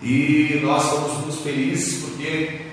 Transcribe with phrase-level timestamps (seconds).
[0.00, 2.72] E nós estamos muito felizes porque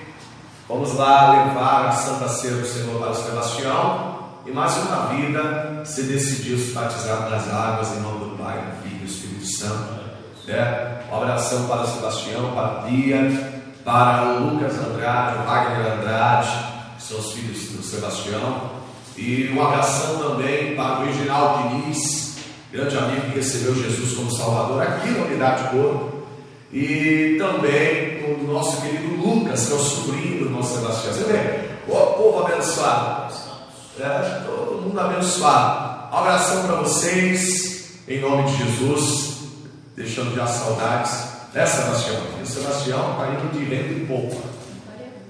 [0.70, 4.16] vamos lá levar a Santa Ceia do Senhor para o Sebastião
[4.46, 8.82] e mais uma vida se decidiu se batizar nas águas em nome do Pai, do
[8.82, 10.06] Filho e do Espírito Santo.
[10.48, 11.02] Né?
[11.10, 16.50] Uma oração para o Sebastião, para a Bia, para o Lucas Andrade, o Wagner Andrade,
[16.96, 18.75] que são os filhos do Sebastião.
[19.18, 22.38] E uma oração também para o Reginaldo Diniz,
[22.72, 26.16] grande amigo que recebeu Jesus como Salvador aqui na Unidade Corpo
[26.74, 31.14] e também o nosso querido Lucas, que é o sobrinho do nosso Sebastião.
[31.14, 33.34] Você vê, o povo abençoado,
[33.98, 36.14] é, todo mundo abençoado.
[36.14, 39.36] Um abração para vocês, em nome de Jesus,
[39.96, 41.12] deixando já saudades,
[41.54, 42.22] né, Sebastião?
[42.40, 44.55] E o Sebastião está indo de vento e pouco.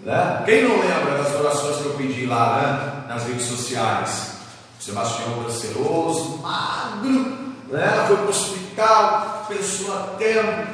[0.05, 0.43] Né?
[0.45, 4.35] Quem não lembra das orações que eu pedi lá né, nas redes sociais?
[4.79, 7.35] O Sebastião canceroso, magro,
[7.69, 8.05] né?
[8.07, 10.67] foi para o hospital, pensou até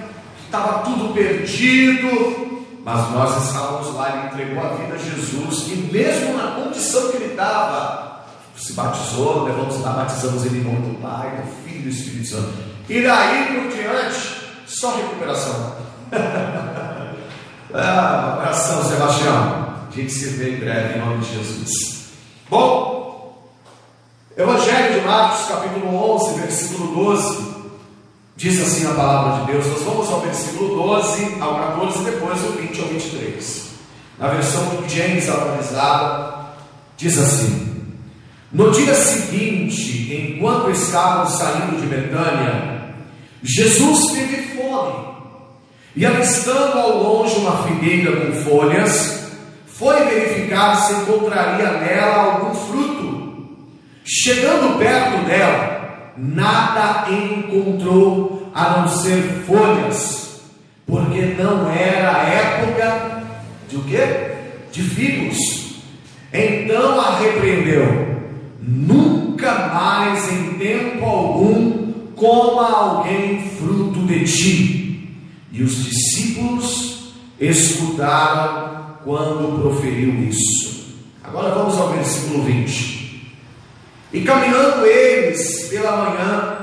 [0.45, 6.38] estava tudo perdido, mas nós estávamos lá, ele entregou a vida a Jesus, e mesmo
[6.38, 8.25] na condição que ele estava,
[8.57, 12.27] se batizou, levamos lá, batizamos ele em nome do Pai, do Filho e do Espírito
[12.27, 12.53] Santo.
[12.89, 15.77] E daí por diante, só recuperação.
[17.73, 19.72] ah, abração, Sebastião.
[19.91, 22.05] A gente se vê em breve, em nome de Jesus.
[22.50, 23.02] Bom,
[24.38, 27.52] Evangelho de Marcos, capítulo 11, versículo 12.
[28.38, 32.53] Diz assim a palavra de Deus, nós vamos ao versículo 12 ao 14, depois do
[32.53, 33.72] 20 ao 23.
[34.17, 36.45] Na versão do James atualizada,
[36.97, 37.83] diz assim:
[38.52, 42.95] No dia seguinte, enquanto estavam saindo de Betânia,
[43.44, 45.08] Jesus teve fome,
[45.95, 47.00] e avistando ao
[47.81, 49.31] figueira com folhas,
[49.65, 53.47] foi verificar se encontraria nela algum fruto.
[54.03, 60.41] Chegando perto dela, nada encontrou a não ser folhas,
[60.85, 63.23] porque não era época
[63.67, 64.31] de o quê?
[64.72, 65.38] De figos.
[66.31, 68.19] Então a repreendeu:
[68.61, 75.17] nunca mais em tempo algum coma alguém fruto de ti.
[75.51, 77.00] E os discípulos
[77.41, 80.96] escutaram quando proferiu isso.
[81.24, 83.34] Agora vamos ao versículo 20.
[84.13, 86.57] E caminhando eles pela manhã,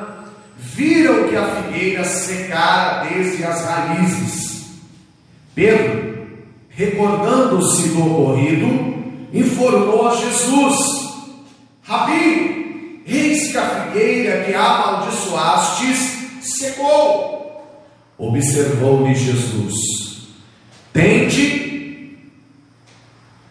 [0.56, 4.66] viram que a figueira secara desde as raízes.
[5.54, 6.28] Pedro,
[6.68, 9.02] recordando-se do ocorrido,
[9.32, 10.76] informou a Jesus:
[11.82, 17.66] Rabi, eis que a figueira que amaldiçoastes secou.
[18.16, 20.07] Observou-lhe Jesus:
[20.98, 22.18] Tende,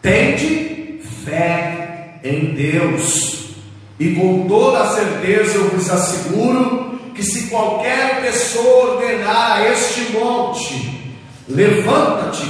[0.02, 3.54] tende fé em Deus.
[3.98, 10.12] E com toda a certeza eu vos asseguro que se qualquer pessoa ordenar a este
[10.12, 11.16] monte,
[11.48, 12.44] levanta-te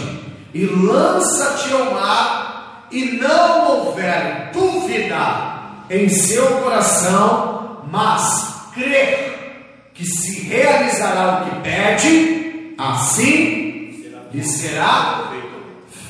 [0.52, 10.40] e lança-te ao mar, e não houver dúvida em seu coração, mas crer que se
[10.40, 13.67] realizará o que pede, assim
[14.32, 15.32] lhe será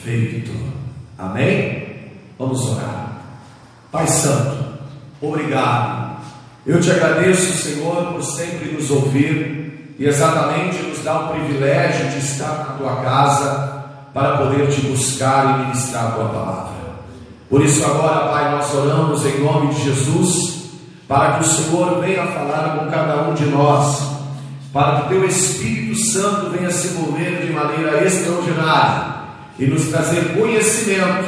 [0.02, 0.52] feito.
[1.18, 2.12] Amém?
[2.38, 3.18] Vamos orar.
[3.90, 4.68] Pai Santo,
[5.20, 6.18] Obrigado.
[6.64, 12.18] Eu te agradeço, Senhor, por sempre nos ouvir e exatamente nos dar o privilégio de
[12.18, 13.84] estar na tua casa
[14.14, 16.78] para poder te buscar e ministrar a tua palavra.
[17.50, 20.58] Por isso, agora, Pai, nós oramos em nome de Jesus
[21.08, 24.17] para que o Senhor venha falar com cada um de nós,
[24.78, 29.06] para que teu Espírito Santo venha se mover de maneira extraordinária
[29.58, 31.26] e nos trazer conhecimento,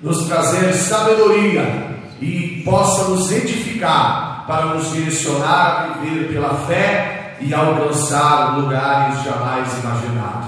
[0.00, 7.52] nos trazer sabedoria e possa nos edificar para nos direcionar a viver pela fé e
[7.52, 10.46] alcançar lugares jamais imaginados.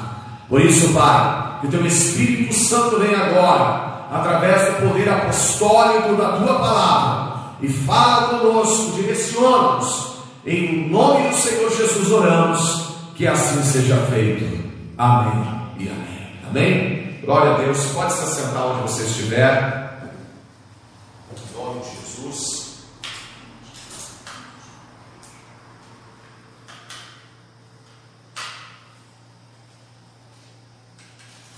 [0.49, 6.61] Por isso, Pai, que teu Espírito Santo venha agora, através do poder apostólico da tua
[6.61, 10.16] palavra, e fala conosco, direciona-nos.
[10.47, 14.45] Em nome do Senhor Jesus oramos, que assim seja feito.
[14.97, 16.39] Amém e amém.
[16.49, 17.19] Amém?
[17.25, 17.85] Glória a Deus.
[17.87, 19.87] Pode se assentar onde você estiver.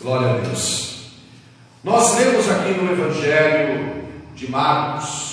[0.01, 1.11] Glória a Deus.
[1.85, 4.05] Nós lemos aqui no Evangelho
[4.35, 5.28] de Marcos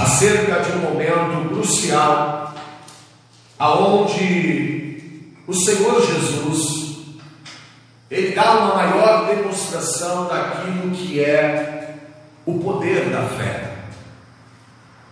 [0.00, 2.54] acerca de um momento crucial
[3.58, 5.02] aonde
[5.46, 6.80] o Senhor Jesus
[8.10, 11.96] ele dá uma maior demonstração daquilo que é
[12.46, 13.70] o poder da fé.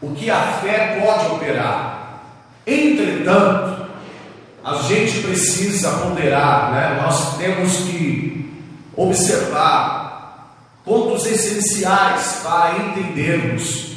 [0.00, 2.23] o que a fé pode operar.
[2.67, 3.87] Entretanto,
[4.64, 7.00] a gente precisa ponderar, né?
[7.02, 8.62] nós temos que
[8.96, 10.55] observar
[10.85, 13.88] pontos essenciais para entendermos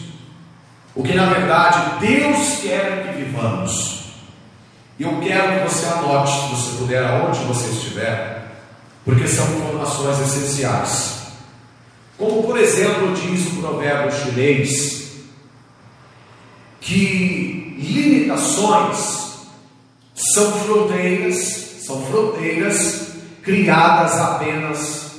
[0.96, 4.02] o que na verdade Deus quer que vivamos.
[5.00, 8.42] E eu quero que você anote, se você puder, aonde você estiver,
[9.04, 11.22] porque são informações essenciais.
[12.18, 15.12] Como, por exemplo, diz o provérbio chinês,
[16.80, 19.32] que limitações
[20.14, 21.38] são fronteiras,
[21.84, 23.08] são fronteiras
[23.42, 25.12] criadas apenas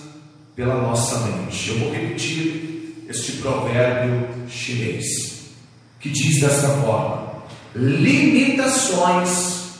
[0.54, 1.70] pela nossa mente.
[1.70, 5.41] Eu vou repetir este provérbio chinês,
[6.02, 7.32] que diz dessa forma:
[7.74, 9.78] limitações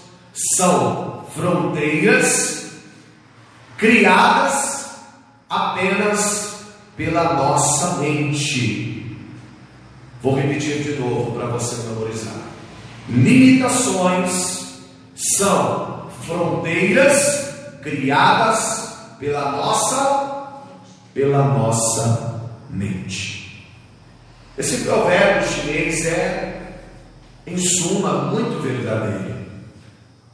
[0.57, 2.71] são fronteiras
[3.77, 4.87] criadas
[5.51, 6.55] apenas
[6.97, 9.19] pela nossa mente.
[10.23, 12.41] Vou repetir de novo para você memorizar.
[13.09, 14.63] Limitações
[15.17, 17.51] são fronteiras
[17.83, 20.23] criadas pela nossa
[21.13, 22.41] pela nossa
[22.71, 23.42] mente.
[24.57, 26.73] Esse provérbio chinês é
[27.47, 29.35] em suma muito verdadeiro.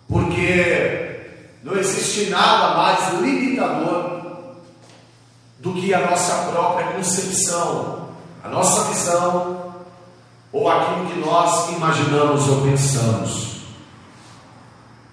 [0.08, 1.20] Porque
[1.62, 4.18] não existe nada mais limitador
[5.58, 8.10] do que a nossa própria concepção,
[8.42, 9.74] a nossa visão
[10.52, 13.58] ou aquilo que nós imaginamos ou pensamos.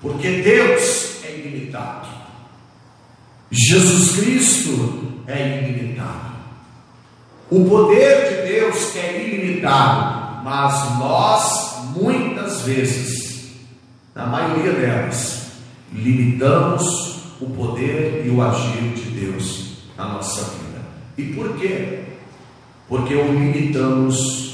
[0.01, 2.07] Porque Deus é ilimitado.
[3.51, 6.34] Jesus Cristo é ilimitado.
[7.49, 13.51] O poder de Deus é ilimitado, mas nós, muitas vezes,
[14.15, 15.51] na maioria delas,
[15.93, 20.81] limitamos o poder e o agir de Deus na nossa vida.
[21.17, 22.03] E por quê?
[22.89, 24.45] Porque o limitamos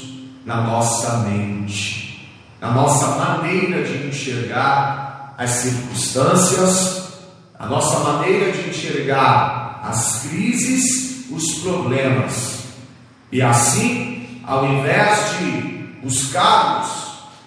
[0.44, 2.30] na nossa mente,
[2.60, 7.02] na nossa maneira de enxergar as circunstâncias,
[7.58, 12.51] a nossa maneira de enxergar as crises, os problemas.
[13.32, 16.90] E assim, ao invés de buscarmos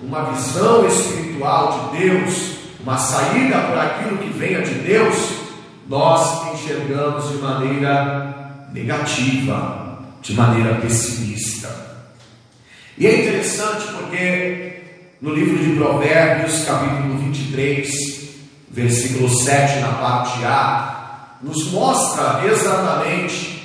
[0.02, 5.16] uma visão espiritual de Deus, uma saída para aquilo que venha de Deus,
[5.88, 11.70] nós enxergamos de maneira negativa, de maneira pessimista.
[12.98, 14.82] E é interessante porque
[15.22, 18.30] no livro de Provérbios, capítulo 23,
[18.72, 23.56] versículo 7, na parte A, nos mostra exatamente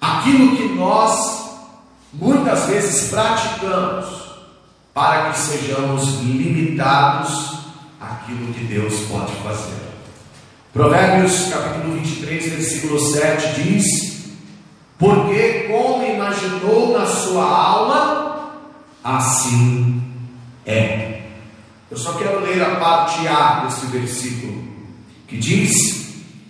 [0.00, 1.50] aquilo que nós
[2.12, 4.06] muitas vezes praticamos
[4.94, 7.58] para que sejamos limitados
[8.00, 9.80] àquilo que Deus pode fazer.
[10.72, 14.10] Provérbios capítulo 23, versículo 7 diz:
[15.00, 18.50] porque como imaginou na sua alma,
[19.02, 20.02] assim
[20.66, 21.22] é.
[21.90, 24.62] Eu só quero ler a parte A desse versículo,
[25.26, 25.72] que diz: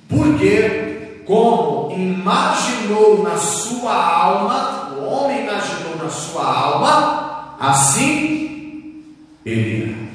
[0.09, 0.90] Porque
[1.31, 9.05] como imaginou na sua alma, o homem imaginou na sua alma, assim
[9.47, 10.11] ele é.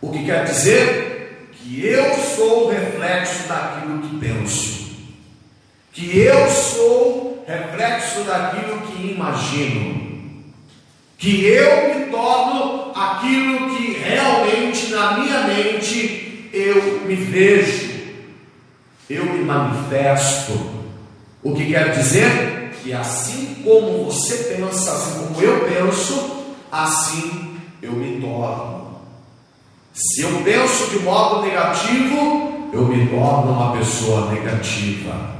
[0.00, 1.48] O que quer dizer?
[1.50, 4.82] Que eu sou o reflexo daquilo que penso
[5.92, 10.44] que eu sou reflexo daquilo que imagino,
[11.18, 17.91] que eu me torno aquilo que realmente na minha mente eu me vejo,
[19.14, 20.52] eu me manifesto.
[21.42, 22.72] O que quer dizer?
[22.82, 29.00] Que assim como você pensa, assim como eu penso, assim eu me torno.
[29.92, 35.32] Se eu penso de modo negativo, eu me torno uma pessoa negativa.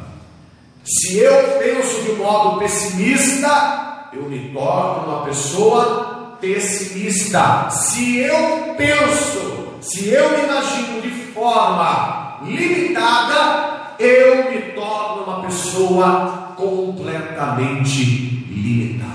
[0.85, 7.71] Se eu penso de modo pessimista, eu me torno uma pessoa pessimista.
[7.71, 16.55] Se eu penso, se eu me imagino de forma limitada, eu me torno uma pessoa
[16.57, 18.05] completamente
[18.49, 19.13] limitada.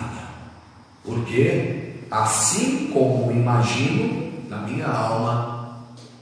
[1.04, 5.78] Porque assim como imagino na minha alma,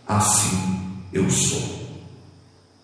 [0.08, 0.80] assim
[1.14, 1.76] eu sou.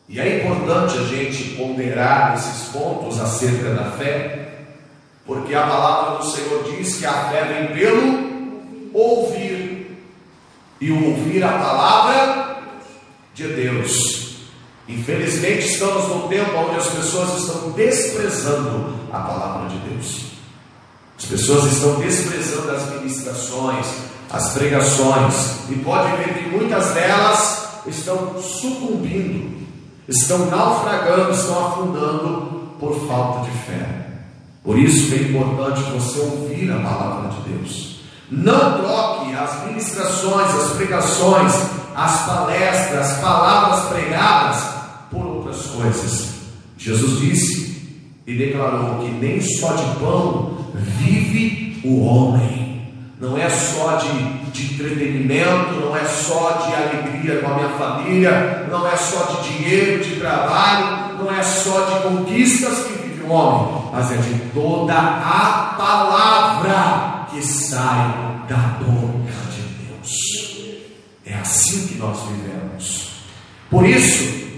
[0.07, 4.65] E é importante a gente ponderar esses pontos acerca da fé,
[5.25, 8.31] porque a palavra do Senhor diz que a fé vem pelo
[8.93, 9.97] ouvir,
[10.81, 12.40] e o ouvir a palavra
[13.33, 14.35] de Deus.
[14.87, 20.31] Infelizmente, estamos num tempo onde as pessoas estão desprezando a palavra de Deus.
[21.17, 23.85] As pessoas estão desprezando as ministrações,
[24.29, 29.61] as pregações, e pode ver que muitas delas estão sucumbindo
[30.11, 34.07] estão naufragando, estão afundando por falta de fé.
[34.63, 38.01] Por isso é importante você ouvir a palavra de Deus.
[38.29, 41.53] Não troque as ministrações, as pregações,
[41.95, 44.63] as palestras, as palavras pregadas
[45.09, 46.29] por outras coisas.
[46.77, 47.71] Jesus disse
[48.25, 52.61] e declarou que nem só de pão vive o homem.
[53.19, 58.67] Não é só de, de entretenimento, não é só de alegria com a minha família,
[58.71, 63.31] não é só de dinheiro, de trabalho, não é só de conquistas que vive o
[63.31, 69.60] homem, mas é de toda a palavra que sai da boca de.
[71.31, 73.11] É assim que nós vivemos.
[73.69, 74.49] Por isso,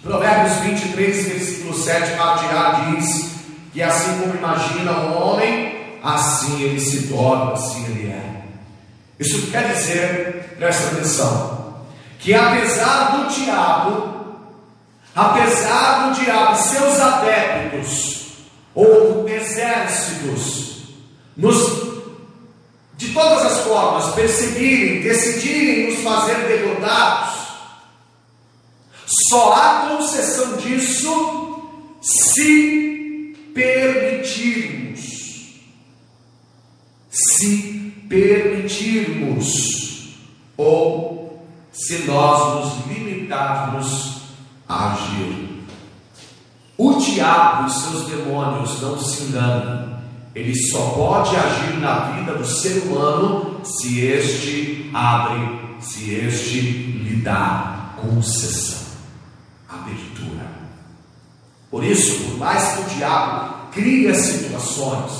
[0.00, 3.30] Provérbios 23, versículo 7, Matiá diz
[3.72, 8.42] que assim como imagina o homem, assim ele se torna, assim ele é.
[9.18, 11.84] Isso quer dizer, presta atenção,
[12.20, 14.36] que apesar do diabo,
[15.14, 18.26] apesar do diabo seus adeptos,
[18.72, 20.84] ou exércitos,
[21.36, 21.89] nos
[23.00, 27.34] de todas as formas, perseguirem, decidirem nos fazer derrotados,
[29.30, 31.62] só há concessão disso
[32.02, 35.00] se permitirmos.
[37.08, 39.48] Se permitirmos,
[40.58, 41.42] ou
[41.72, 44.20] se nós nos limitarmos
[44.68, 45.64] a agir.
[46.76, 49.89] O diabo e seus demônios não se enganam.
[50.34, 57.16] Ele só pode agir na vida do ser humano se este abre, se este lhe
[57.16, 58.78] dá concessão,
[59.68, 60.48] abertura.
[61.70, 65.12] Por isso, por mais que o diabo crie situações,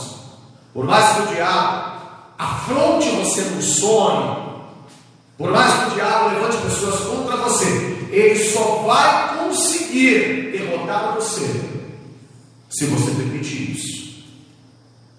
[0.73, 2.01] por mais que o diabo
[2.39, 4.51] afronte você no sonho,
[5.37, 7.67] por mais que o diabo levante pessoas contra você,
[8.11, 11.49] ele só vai conseguir derrotar você
[12.69, 14.10] se você permitir isso.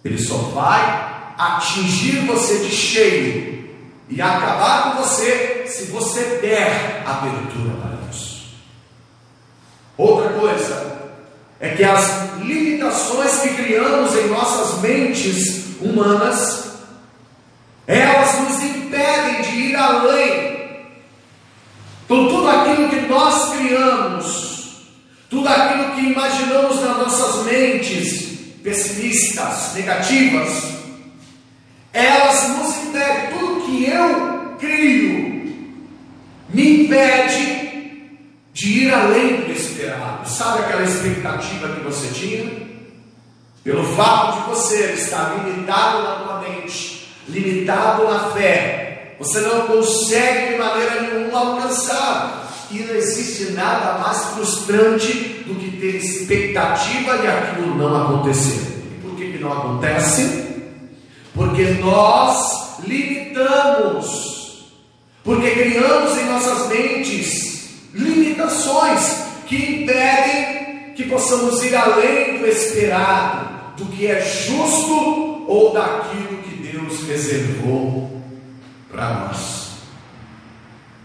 [0.04, 3.70] Ele só vai atingir você de cheio
[4.10, 8.52] e acabar com você se você der abertura para isso.
[9.98, 11.10] Outra coisa
[11.60, 16.72] é que as limitações que criamos em nossas mentes humanas,
[17.88, 20.52] elas nos impedem de ir além.
[22.06, 24.82] Então, tudo aquilo que nós criamos,
[25.30, 28.31] tudo aquilo que imaginamos nas nossas mentes,
[28.64, 30.82] pessimistas, negativas,
[31.94, 35.32] elas nos impedem, tudo que eu crio
[36.50, 37.62] me impede
[38.54, 40.28] de ir além do esperado.
[40.28, 42.72] Sabe aquela expectativa que você tinha?
[43.64, 50.54] Pelo fato de você estar limitado na tua mente, limitado na fé, você não consegue
[50.54, 52.51] de maneira nenhuma alcançar.
[52.72, 58.82] E não existe nada mais frustrante do que ter expectativa de aquilo não acontecer.
[58.96, 60.46] E por que, que não acontece?
[61.34, 64.72] Porque nós limitamos,
[65.24, 67.52] porque criamos em nossas mentes
[67.94, 76.38] limitações que impedem que possamos ir além do esperado, do que é justo ou daquilo
[76.44, 78.22] que Deus reservou
[78.90, 79.72] para nós.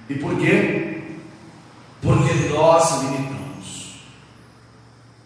[0.08, 0.95] E por quê?
[2.06, 3.96] Porque nós limitamos.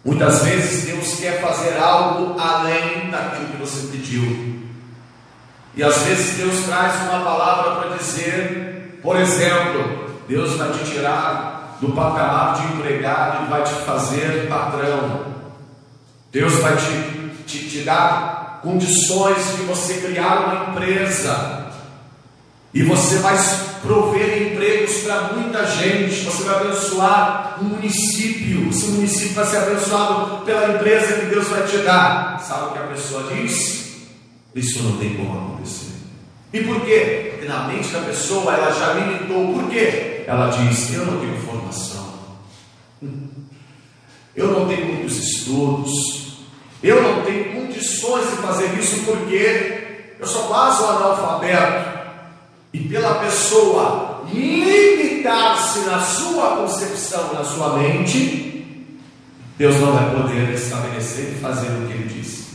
[0.02, 4.60] Muitas vezes Deus quer fazer algo além daquilo que você pediu.
[5.74, 11.76] E às vezes Deus traz uma palavra para dizer, por exemplo, Deus vai te tirar
[11.80, 15.26] do patamar de empregado e vai te fazer patrão.
[16.32, 21.66] Deus vai te, te, te dar condições de você criar uma empresa.
[22.72, 23.36] E você vai
[23.82, 30.44] prover empregos para muita gente, você vai abençoar um município, esse município vai ser abençoado
[30.44, 32.38] pela empresa que Deus vai te dar.
[32.40, 34.08] Sabe o que a pessoa diz?
[34.54, 35.92] Isso não tem como acontecer.
[36.52, 37.30] E por quê?
[37.30, 39.54] Porque na mente da pessoa ela já limitou.
[39.54, 40.24] Por quê?
[40.26, 42.14] Ela diz: Eu não tenho formação,
[44.34, 46.38] eu não tenho muitos estudos,
[46.82, 51.89] eu não tenho condições de fazer isso porque eu sou quase um analfabeto.
[52.72, 58.86] E pela pessoa limitar-se na sua concepção, na sua mente,
[59.58, 62.50] Deus não vai poder estabelecer e fazer o que ele disse.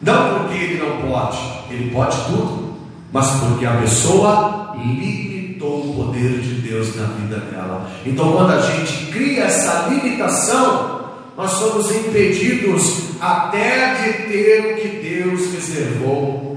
[0.00, 1.38] Não porque ele não pode,
[1.70, 2.78] ele pode tudo,
[3.12, 7.90] mas porque a pessoa limitou o poder de Deus na vida dela.
[8.06, 14.88] Então, quando a gente cria essa limitação, nós somos impedidos até de ter o que
[14.88, 16.56] Deus reservou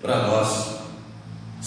[0.00, 0.77] para nós.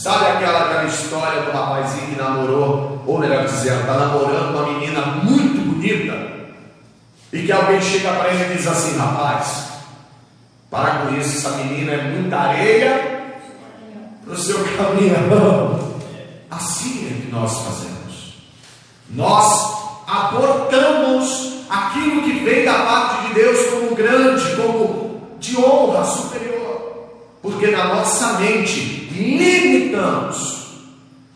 [0.01, 4.99] Sabe aquela, aquela história do rapazinho que namorou, ou melhor dizendo, está namorando uma menina
[5.23, 6.31] muito bonita,
[7.31, 9.67] e que alguém chega para ele e diz assim: rapaz,
[10.71, 13.35] Para com isso, essa menina é muita areia
[14.25, 15.91] para o seu caminhão.
[16.49, 18.33] Assim é que nós fazemos.
[19.07, 27.19] Nós abortamos aquilo que vem da parte de Deus como grande, como de honra superior,
[27.41, 30.61] porque na nossa mente limitamos.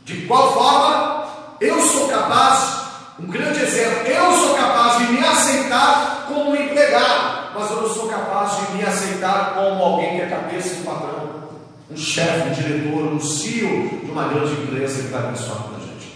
[0.06, 1.26] De qual forma?
[1.60, 2.82] Eu sou capaz,
[3.20, 7.90] um grande exemplo, eu sou capaz de me aceitar como um empregado, mas eu não
[7.94, 11.46] sou capaz de me aceitar como alguém que é cabeça do patrão,
[11.90, 16.14] um chefe, um diretor, um CEO de uma grande empresa que está abençoando a gente.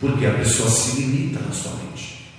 [0.00, 2.32] Porque a pessoa se limita na sua mente.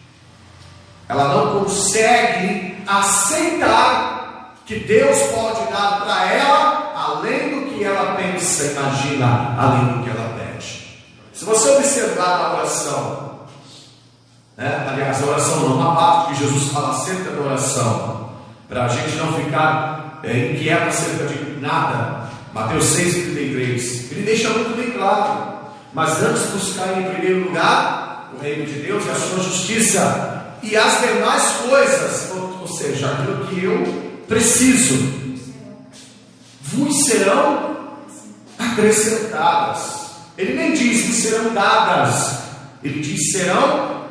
[1.07, 8.65] Ela não consegue aceitar que Deus pode dar para ela além do que ela pensa,
[8.65, 10.99] imagina, além do que ela pede.
[11.33, 13.39] Se você observar a oração,
[14.57, 14.85] né?
[14.91, 18.29] aliás, a oração não, uma parte que Jesus fala acerca da oração,
[18.67, 22.29] para a gente não ficar é, inquieto acerca de nada.
[22.53, 25.59] Mateus 6,33, ele deixa muito bem claro.
[25.93, 30.75] Mas antes buscar em primeiro lugar o reino de Deus e a sua justiça, e
[30.75, 35.19] as demais coisas, ou, ou seja, aquilo que eu preciso,
[36.61, 37.68] vos serão
[38.79, 39.99] acrescentadas.
[40.37, 42.39] Ele nem diz que serão dadas,
[42.81, 44.05] ele diz serão,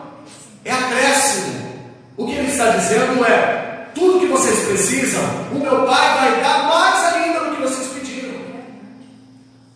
[0.64, 1.68] é acréscimo.
[2.16, 5.22] O que ele está dizendo é: tudo que vocês precisam,
[5.52, 8.34] o meu Pai vai dar mais ainda do que vocês pediram.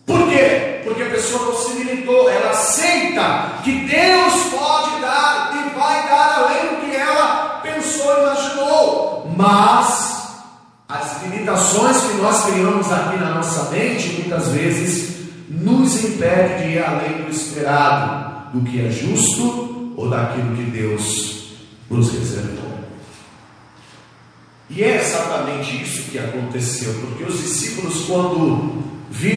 [0.05, 0.81] Por quê?
[0.83, 6.39] Porque a pessoa não se limitou, ela aceita que Deus pode dar e vai dar
[6.39, 9.33] além do que ela pensou e imaginou.
[9.35, 10.12] Mas as
[11.43, 17.23] limitações que nós criamos aqui na nossa mente muitas vezes nos impede de ir além
[17.23, 21.55] do esperado, do que é justo ou daquilo que Deus
[21.89, 22.73] nos reservou.
[24.69, 28.81] E é exatamente isso que aconteceu, porque os discípulos, quando
[29.11, 29.35] viram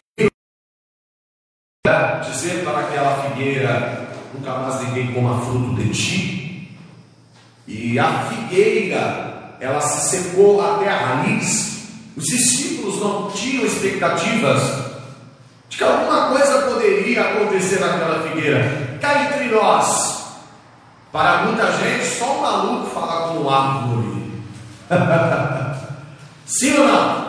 [2.23, 6.77] dizer para aquela figueira: nunca mais ninguém coma fruto de ti,
[7.67, 11.76] e a figueira ela se secou até a raiz.
[12.17, 14.59] Os discípulos não tinham expectativas
[15.69, 18.97] de que alguma coisa poderia acontecer naquela figueira.
[18.99, 20.25] Cá entre nós,
[21.11, 24.31] para muita gente, só um maluco fala com um árvore.
[26.47, 27.27] Sim ou não?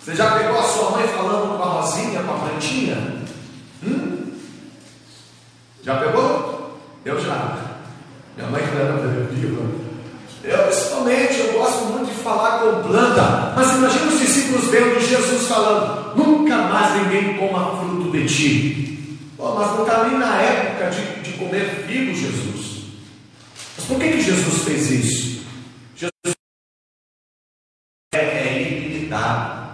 [0.00, 2.96] Você já pegou a sua mãe falando com a Rosinha, com a plantinha?
[3.84, 4.32] Hum?
[5.84, 6.80] Já pegou?
[7.04, 7.58] Eu já.
[8.36, 8.92] Minha mãe que era
[9.30, 9.85] viva
[10.46, 15.48] eu, principalmente, eu gosto muito de falar com planta, mas imagina os discípulos vendo Jesus
[15.48, 19.18] falando: nunca mais ninguém coma fruto de ti.
[19.36, 22.84] Oh, mas não está nem na época de, de comer figo, Jesus.
[23.76, 25.46] Mas por que, que Jesus fez isso?
[25.96, 26.36] Jesus
[28.14, 29.70] é, é ilimitado,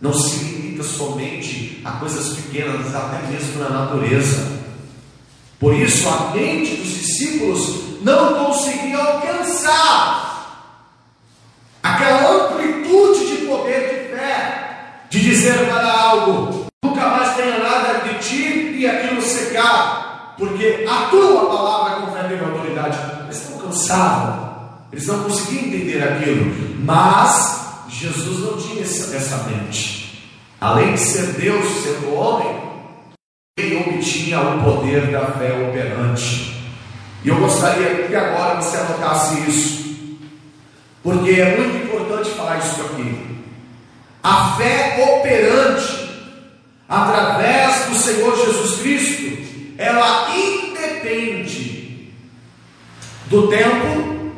[0.00, 4.63] não se limita somente a coisas pequenas, até mesmo na natureza.
[5.64, 10.68] Por isso, a mente dos discípulos não conseguia alcançar
[11.82, 18.18] aquela amplitude de poder de fé, de dizer para algo: nunca mais tenha nada de
[18.18, 22.98] ti e aquilo secar, porque a tua palavra confere a autoridade.
[23.24, 24.50] Eles estão cansados,
[24.92, 30.28] eles não conseguiam entender aquilo, mas Jesus não tinha essa, essa mente.
[30.60, 32.63] Além de ser Deus, sendo homem,
[33.56, 36.60] ele obtinha o poder da fé operante.
[37.22, 40.18] E eu gostaria que agora você anotasse isso,
[41.04, 43.44] porque é muito importante falar isso aqui.
[44.24, 46.10] A fé operante
[46.88, 49.38] através do Senhor Jesus Cristo,
[49.78, 52.12] ela independe
[53.26, 54.32] do tempo,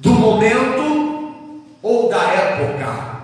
[0.00, 3.20] do momento ou da época.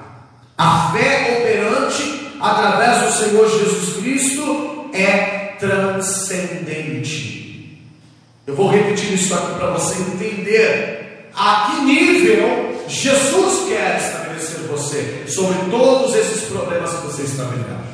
[0.56, 7.40] A fé operante através do Senhor Jesus Cristo é transcendente.
[8.46, 15.24] Eu vou repetir isso aqui para você entender a que nível Jesus quer estabelecer você
[15.28, 17.84] sobre todos esses problemas que você está vivendo.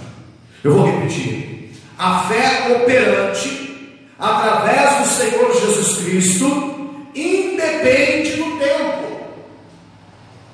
[0.64, 1.72] Eu vou repetir.
[1.98, 9.20] A fé operante através do Senhor Jesus Cristo independe do tempo.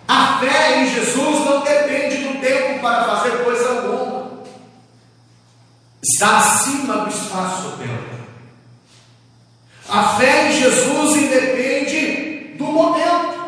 [0.09, 4.43] A fé em Jesus não depende do tempo para fazer coisa alguma.
[6.23, 8.13] Acima do espaço-tempo.
[9.89, 13.43] A fé em Jesus independe do momento.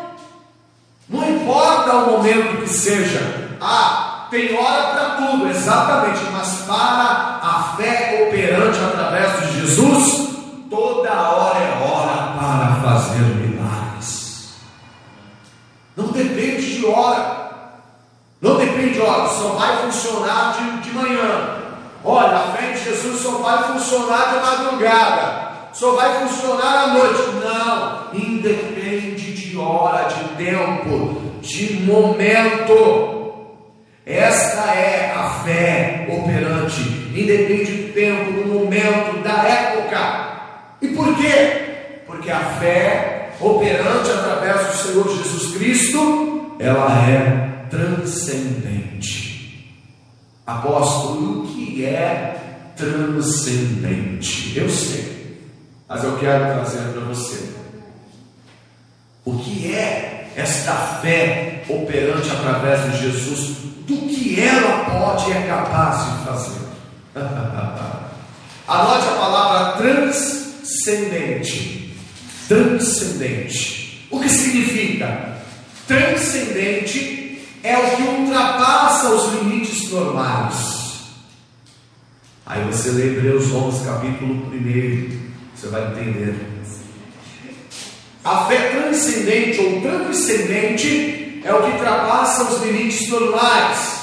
[1.07, 3.57] Não importa o momento que seja.
[3.61, 10.29] Ah, tem hora para tudo, exatamente, mas para a fé operante através de Jesus,
[10.69, 14.55] toda hora é hora para fazer milagres.
[15.95, 17.51] Não depende de hora.
[18.41, 21.64] depende, olha, só vai funcionar de, de manhã.
[22.07, 27.21] Olha, a fé em Jesus só vai funcionar de madrugada, só vai funcionar à noite.
[27.43, 33.33] Não, independe de hora, de tempo, de momento.
[34.05, 36.81] Esta é a fé operante,
[37.15, 40.77] independe do tempo, do momento, da época.
[40.83, 42.03] E por quê?
[42.05, 49.24] Porque a fé operante através do Senhor Jesus Cristo, ela é transcendente.
[50.45, 52.37] Apóstolo, o que é
[52.77, 54.55] transcendente?
[54.55, 55.41] Eu sei,
[55.89, 57.49] mas eu quero trazer para você.
[59.23, 63.57] O que é esta fé operante através de Jesus?
[63.87, 66.61] Do que ela pode e é capaz de fazer?
[68.67, 71.95] Anote a palavra transcendente.
[72.47, 74.07] Transcendente.
[74.11, 75.37] O que significa?
[75.87, 77.24] Transcendente
[77.65, 80.75] é o que ultrapassa os limites normais.
[82.45, 85.09] Aí você lê Hebreus 11, capítulo 1,
[85.55, 86.35] você vai entender.
[88.23, 94.01] A fé transcendente ou transcendente é o que ultrapassa os limites normais,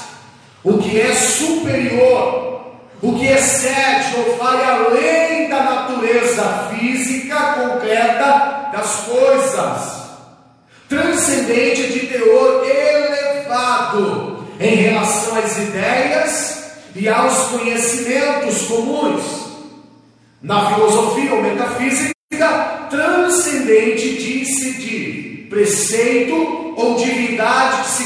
[0.61, 9.05] o que é superior, o que excede ou vai além da natureza física concreta das
[9.05, 10.03] coisas.
[10.89, 13.22] Transcendente de teor elevado
[14.59, 16.63] em relação às ideias
[16.95, 19.23] e aos conhecimentos comuns.
[20.41, 22.13] Na filosofia ou metafísica,
[22.89, 28.03] transcendente diz-se de preceito ou divindade que se,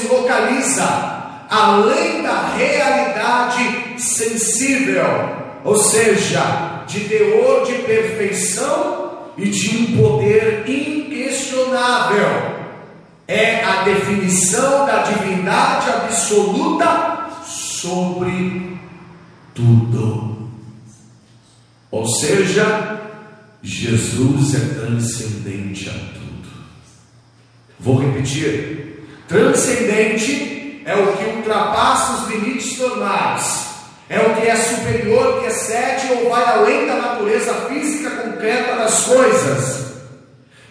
[0.00, 1.12] se localiza
[1.50, 5.04] além da realidade sensível,
[5.64, 12.51] ou seja, de teor de perfeição e de um poder inquestionável.
[13.26, 18.78] É a definição da divindade absoluta sobre
[19.54, 20.50] tudo.
[21.90, 23.00] Ou seja,
[23.62, 26.48] Jesus é transcendente a tudo.
[27.78, 33.66] Vou repetir: transcendente é o que ultrapassa os limites normais,
[34.08, 39.04] é o que é superior, que excede ou vai além da natureza física concreta das
[39.04, 39.91] coisas,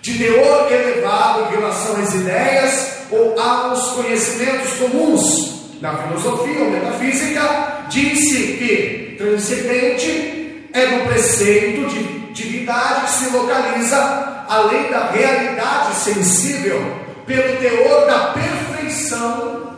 [0.01, 5.51] de teor elevado em relação às ideias ou aos conhecimentos comuns.
[5.79, 14.45] Na filosofia ou metafísica, disse que transcendente é do preceito de divindade que se localiza
[14.47, 16.81] além da realidade sensível,
[17.25, 19.71] pelo teor da perfeição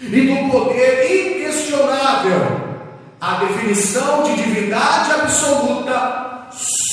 [0.00, 2.60] e do poder inquestionável,
[3.20, 6.48] a definição de divindade absoluta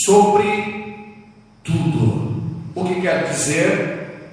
[0.05, 0.96] sobre.
[2.77, 4.29] O que quer dizer?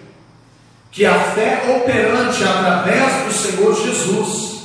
[0.92, 4.64] Que a fé operante através do Senhor Jesus,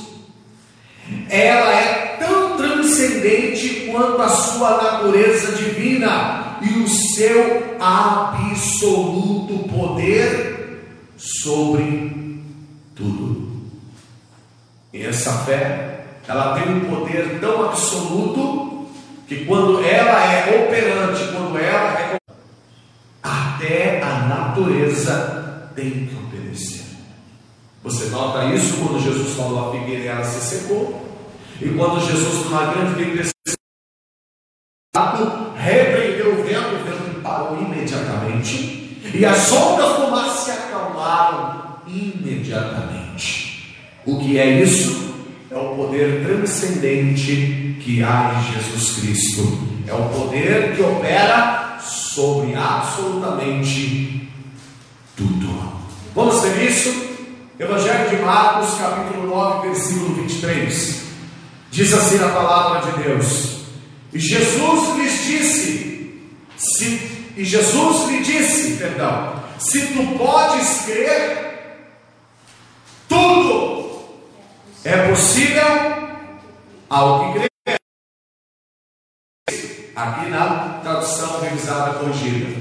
[1.30, 10.84] ela é tão transcendente quanto a sua natureza divina e o seu absoluto poder
[11.16, 12.42] sobre
[12.94, 13.62] tudo.
[14.92, 18.90] E essa fé, ela tem um poder tão absoluto
[19.26, 22.19] que quando ela é operante, quando ela é
[23.30, 26.84] até a natureza tem que obedecer.
[27.82, 31.08] Você nota isso quando Jesus falou a figueira ela se secou?
[31.60, 33.34] E quando Jesus, numa grande tempestade,
[35.56, 43.76] repreendeu o vento, o vento parou imediatamente, e as ondas do mar se acalmaram imediatamente.
[44.06, 45.14] O que é isso?
[45.50, 49.70] É o poder transcendente que há em Jesus Cristo.
[49.86, 51.69] É o poder que opera
[52.20, 54.28] sobre absolutamente
[55.16, 55.80] tudo.
[56.14, 57.08] Vamos ver isso?
[57.58, 61.02] Evangelho de Marcos, capítulo 9, versículo 23.
[61.70, 63.60] Diz assim a palavra de Deus.
[64.12, 66.22] E Jesus lhes disse,
[66.58, 71.88] se, e Jesus lhe disse, perdão, se tu podes crer,
[73.08, 74.02] tudo
[74.84, 75.62] é possível
[76.90, 77.49] ao que crer.
[80.00, 82.56] Aqui na tradução revisada corrigida.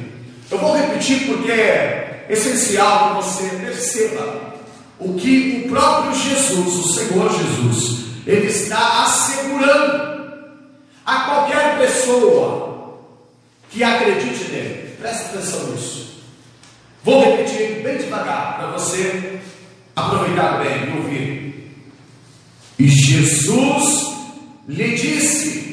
[0.52, 4.56] Eu vou repetir porque é essencial que você perceba
[4.99, 10.19] o que o próprio Jesus, o Senhor Jesus, ele está assegurando
[11.06, 12.99] a qualquer pessoa
[13.69, 14.97] que acredite nele.
[14.99, 16.23] Preste atenção nisso.
[17.06, 19.39] Vou repetir bem devagar para você
[19.95, 21.73] aproveitar bem e ouvir.
[22.78, 24.13] E Jesus
[24.67, 25.68] lhe disse: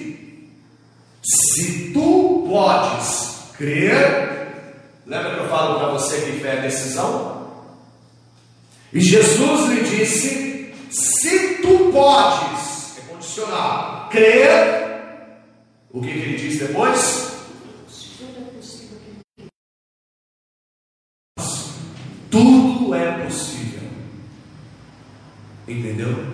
[2.57, 4.73] podes crer,
[5.07, 7.53] lembra que eu falo para você que fé é decisão?
[8.95, 15.37] E Jesus lhe disse: se tu podes, é condicional, crer,
[15.91, 17.37] o que, que ele diz depois?
[22.31, 23.89] Tudo é possível.
[25.69, 26.27] Entendeu?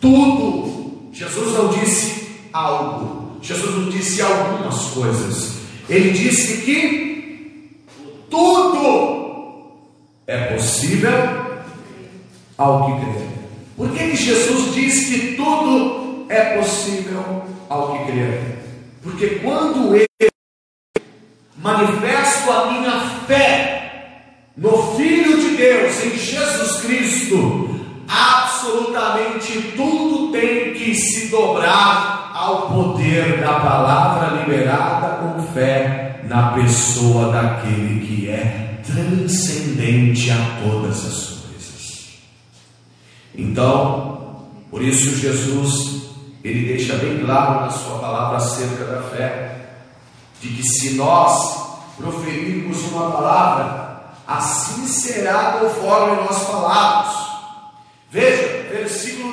[0.00, 1.10] Tudo.
[1.12, 3.22] Jesus não disse algo.
[3.42, 5.52] Jesus não disse algumas coisas.
[5.88, 7.82] Ele disse que
[8.30, 9.72] tudo
[10.26, 11.12] é possível
[12.56, 13.28] ao que crer.
[13.76, 18.58] Por que, que Jesus diz que tudo é possível ao que crer?
[19.02, 20.30] Porque quando ele
[21.56, 27.71] manifesto a minha fé no Filho de Deus, em Jesus Cristo,
[28.12, 37.32] absolutamente tudo tem que se dobrar ao poder da palavra liberada com fé na pessoa
[37.32, 42.08] daquele que é transcendente a todas as coisas.
[43.34, 44.36] Então,
[44.70, 46.02] por isso Jesus
[46.44, 49.60] ele deixa bem claro na sua palavra acerca da fé
[50.40, 51.62] de que se nós
[51.96, 57.21] proferirmos uma palavra, assim será conforme nós falamos.
[58.12, 59.32] Veja, versículo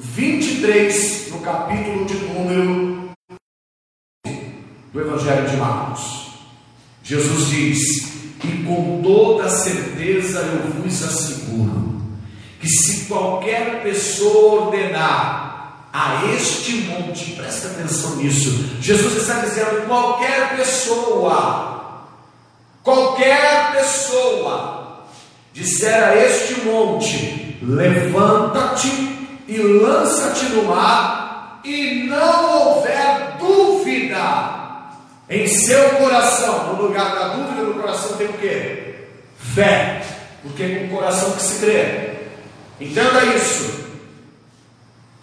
[0.00, 3.10] 23, no capítulo de número
[4.92, 6.34] do Evangelho de Marcos.
[7.02, 8.12] Jesus diz:
[8.44, 12.00] E com toda certeza eu vos asseguro,
[12.60, 20.56] que se qualquer pessoa ordenar a este monte, presta atenção nisso, Jesus está dizendo: qualquer
[20.56, 22.06] pessoa,
[22.84, 24.75] qualquer pessoa,
[25.56, 29.16] disser a este monte: Levanta-te
[29.48, 34.66] e lança-te no mar, e não houver dúvida
[35.28, 38.94] em seu coração, no lugar da dúvida, no coração tem o que?
[39.54, 40.02] Fé,
[40.42, 42.16] porque é com o coração que se crê.
[42.78, 43.86] Entenda isso.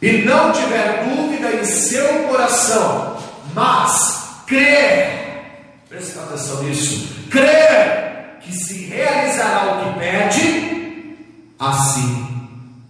[0.01, 3.17] E não tiver dúvida em seu coração,
[3.53, 8.12] mas crer, presta atenção nisso, crer
[8.43, 11.17] que se realizará o que pede,
[11.57, 12.23] assim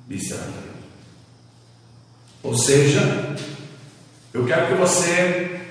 [0.09, 0.63] lhe será feito.
[2.41, 3.35] Ou seja,
[4.33, 5.61] eu quero que você,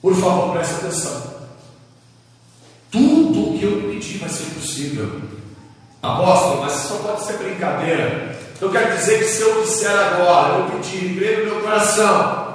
[0.00, 1.36] por favor, preste atenção.
[2.90, 5.20] Tudo o que eu pedir vai ser possível.
[6.02, 8.36] Apóstolo, mas isso só pode ser brincadeira.
[8.60, 12.54] Eu quero dizer que se eu disser agora, eu pedir, crer no meu coração,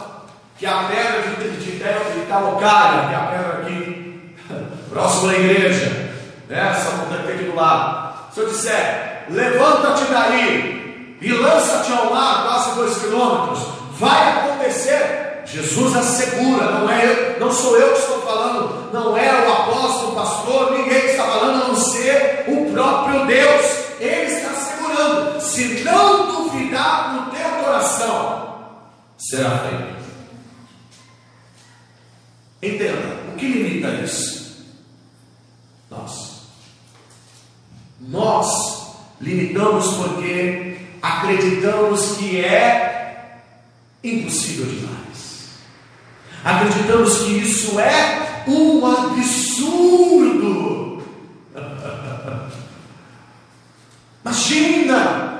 [0.57, 4.35] que a pedra de, de, de, de Italocaia, que é a pedra aqui,
[4.89, 6.00] próximo à igreja?
[6.55, 8.13] Essa montanha aqui do lado.
[8.33, 13.59] Se eu disser, levanta-te daí e lança-te ao mar, quase dois quilômetros,
[13.99, 15.43] vai acontecer.
[15.45, 20.11] Jesus assegura, não é eu, não sou eu que estou falando, não é o apóstolo,
[20.11, 23.65] o pastor, ninguém está falando a não ser o próprio Deus.
[23.99, 25.41] Ele está assegurando.
[25.41, 28.65] Se não duvidar no teu coração,
[29.17, 30.01] será feito.
[32.63, 34.65] Entenda, o que limita isso?
[35.89, 36.30] Nós.
[38.07, 43.41] Nós limitamos porque acreditamos que é
[44.03, 45.49] impossível demais.
[46.43, 50.11] Acreditamos que isso é um absurdo.
[54.25, 55.31] Imagina!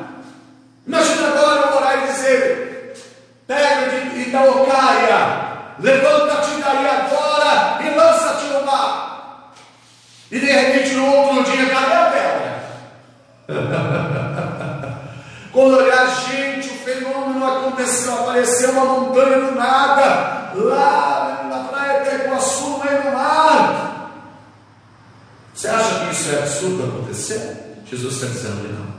[0.86, 2.94] Imagina agora eu orar e dizer:
[3.48, 9.54] pega de Itaocaia, levanta-te daí agora e lança-te no mar.
[10.32, 11.41] E de repente no outro
[15.52, 22.24] Quando olhar, gente, o fenômeno aconteceu, apareceu uma montanha do nada, lá na praia de
[22.26, 24.12] Iguaçu, no meio do mar.
[25.54, 27.76] Você acha que isso é absurdo acontecer?
[27.86, 28.92] Jesus está dizendo que não.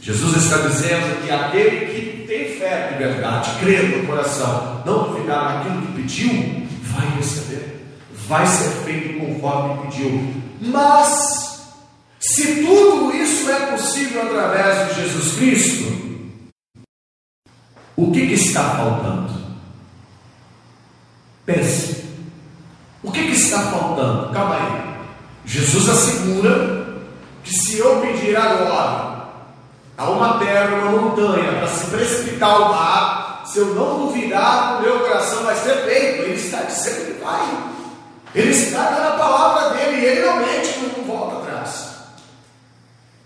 [0.00, 5.64] Jesus está dizendo que aquele que tem fé de verdade, crê no coração, não duvidar
[5.64, 7.86] naquilo que pediu, vai receber,
[8.28, 10.34] vai ser feito conforme pediu.
[10.60, 11.66] Mas
[12.18, 16.00] se tudo isso é possível através de Jesus Cristo,
[17.96, 19.30] o que, que está faltando?
[21.46, 22.04] Pense.
[23.02, 24.32] O que, que está faltando?
[24.32, 24.90] Calma aí.
[25.44, 26.98] Jesus assegura
[27.42, 29.20] que se eu pedir agora
[29.96, 34.82] a uma terra, uma montanha, para se precipitar ao mar, se eu não duvidar, o
[34.82, 36.22] meu coração vai ser feito.
[36.22, 37.70] Ele está dizendo que vai.
[38.34, 41.49] Ele está dando a palavra dele e ele não mente, não volta atrás.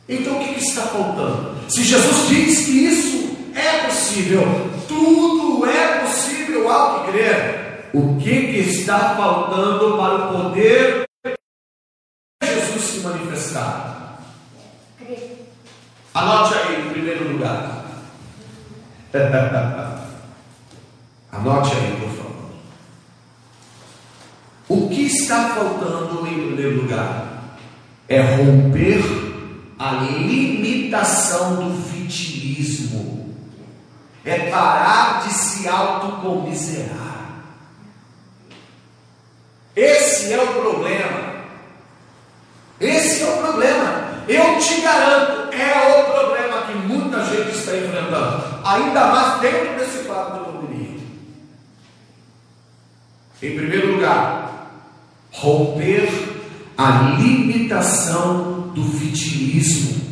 [0.08, 1.54] Então o que, que está faltando?
[1.68, 4.42] Se Jesus diz que isso é possível,
[4.86, 11.34] tudo é possível ao que crer, o que, que está faltando para o poder de
[12.42, 14.20] Jesus se manifestar?
[16.12, 17.84] Anote aí em primeiro lugar.
[21.32, 22.50] Anote aí, por favor.
[24.68, 27.56] O que está faltando em primeiro lugar
[28.08, 29.23] é romper
[29.84, 33.34] a limitação do vitimismo,
[34.24, 37.42] é parar de se autocomiserar.
[39.76, 41.34] Esse é o problema.
[42.80, 44.24] Esse é o problema.
[44.26, 50.04] Eu te garanto, é o problema que muita gente está enfrentando, ainda mais dentro desse
[50.04, 50.98] quadro da pandemia.
[53.42, 54.70] Em primeiro lugar,
[55.30, 56.08] romper
[56.78, 60.02] a limitação do vitimismo.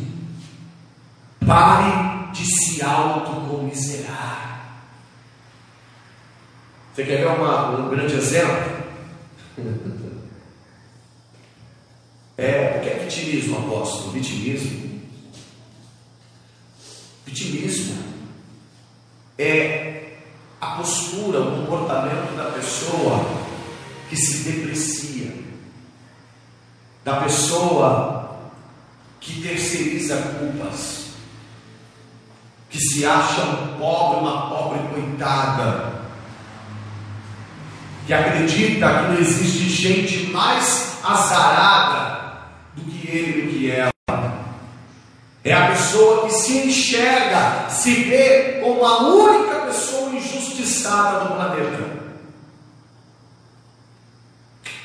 [1.45, 4.83] Pare de se autocomiserar.
[6.93, 8.83] Você quer ver uma, um grande exemplo?
[12.35, 14.11] É, o que é vitimismo, apóstolo?
[14.11, 15.01] Vitimismo.
[17.27, 17.95] Vitimismo
[19.37, 20.17] é
[20.59, 23.23] a postura, o comportamento da pessoa
[24.09, 25.31] que se deprecia,
[27.03, 28.12] da pessoa
[29.23, 31.13] que terceiriza culpas,
[32.69, 36.01] que se acha um pobre, uma pobre coitada,
[38.05, 43.93] que acredita que não existe gente mais azarada do que ele, do que ela.
[45.41, 51.93] É a pessoa que se enxerga, se vê como a única pessoa injustiçada do planeta.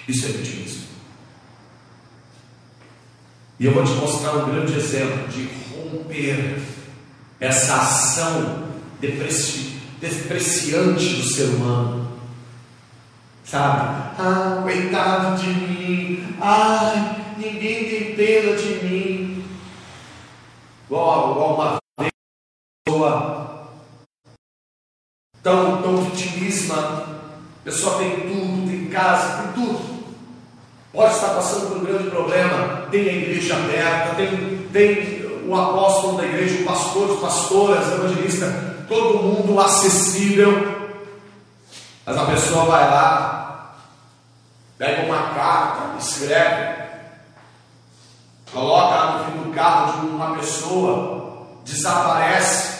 [0.06, 0.87] Isso é vitimismo.
[3.60, 6.62] E eu vou te mostrar um grande exemplo de romper
[7.40, 8.68] essa ação
[9.00, 12.06] depreci depreciante do ser humano.
[13.42, 14.14] Sabe?
[14.16, 16.36] Ah, coitado de mim.
[16.40, 19.44] Ai, ninguém tem pena de mim.
[20.86, 21.78] Igual, igual uma
[22.86, 23.70] pessoa
[25.42, 26.74] tão, tão vitimista.
[26.74, 29.97] A pessoa tem tudo, tem casa, tem tudo
[30.92, 36.18] pode estar passando por um grande problema, tem a igreja aberta, tem, tem o apóstolo
[36.18, 40.78] da igreja, o pastor, os pastoras, evangelista, todo mundo acessível.
[42.04, 43.76] Mas a pessoa vai lá,
[44.78, 46.82] pega uma carta, escreve,
[48.52, 52.78] coloca lá no fim do carro de uma pessoa, desaparece.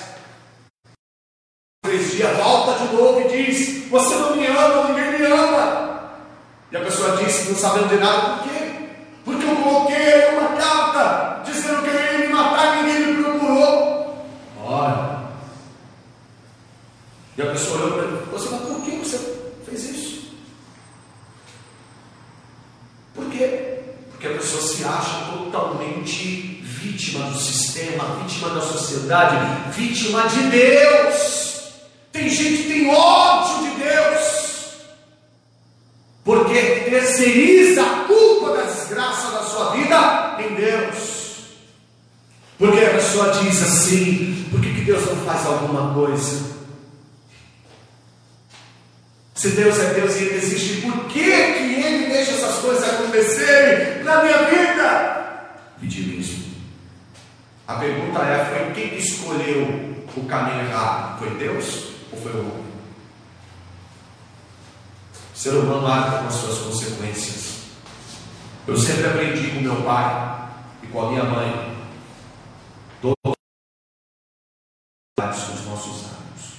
[1.84, 5.87] Três dias, volta de novo e diz: Você não me ama, ninguém me ama.
[6.70, 8.88] E a pessoa disse, não sabendo de nada, por quê?
[9.24, 14.26] Porque eu coloquei uma carta dizendo que eu ia me matar e ninguém me procurou.
[14.62, 15.18] Olha.
[17.36, 20.30] E a pessoa olhou para ele, você, mas por que você fez isso?
[23.14, 23.80] Por quê?
[24.10, 31.48] Porque a pessoa se acha totalmente vítima do sistema, vítima da sociedade, vítima de Deus.
[32.12, 33.57] Tem gente que tem ódio
[36.28, 36.60] porque
[36.90, 41.38] terceiriza a culpa da desgraça da sua vida em Deus.
[42.58, 46.58] Porque a pessoa diz assim: por que, que Deus não faz alguma coisa?
[49.36, 54.04] Se Deus é Deus e Ele existe, por que, que Ele deixa essas coisas acontecerem
[54.04, 55.50] na minha vida?
[55.78, 56.44] Vitimismo.
[57.66, 61.20] A pergunta é: foi quem escolheu o caminho errado?
[61.20, 62.67] Foi Deus ou foi o homem?
[65.38, 67.58] O ser humano arca com as suas consequências.
[68.66, 70.50] Eu sempre aprendi com meu pai
[70.82, 71.76] e com a minha mãe.
[73.00, 73.36] Todos
[75.16, 76.54] os nossos anos.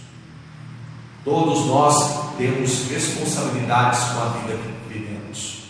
[1.25, 5.63] Todos nós temos responsabilidades com a vida que vivemos.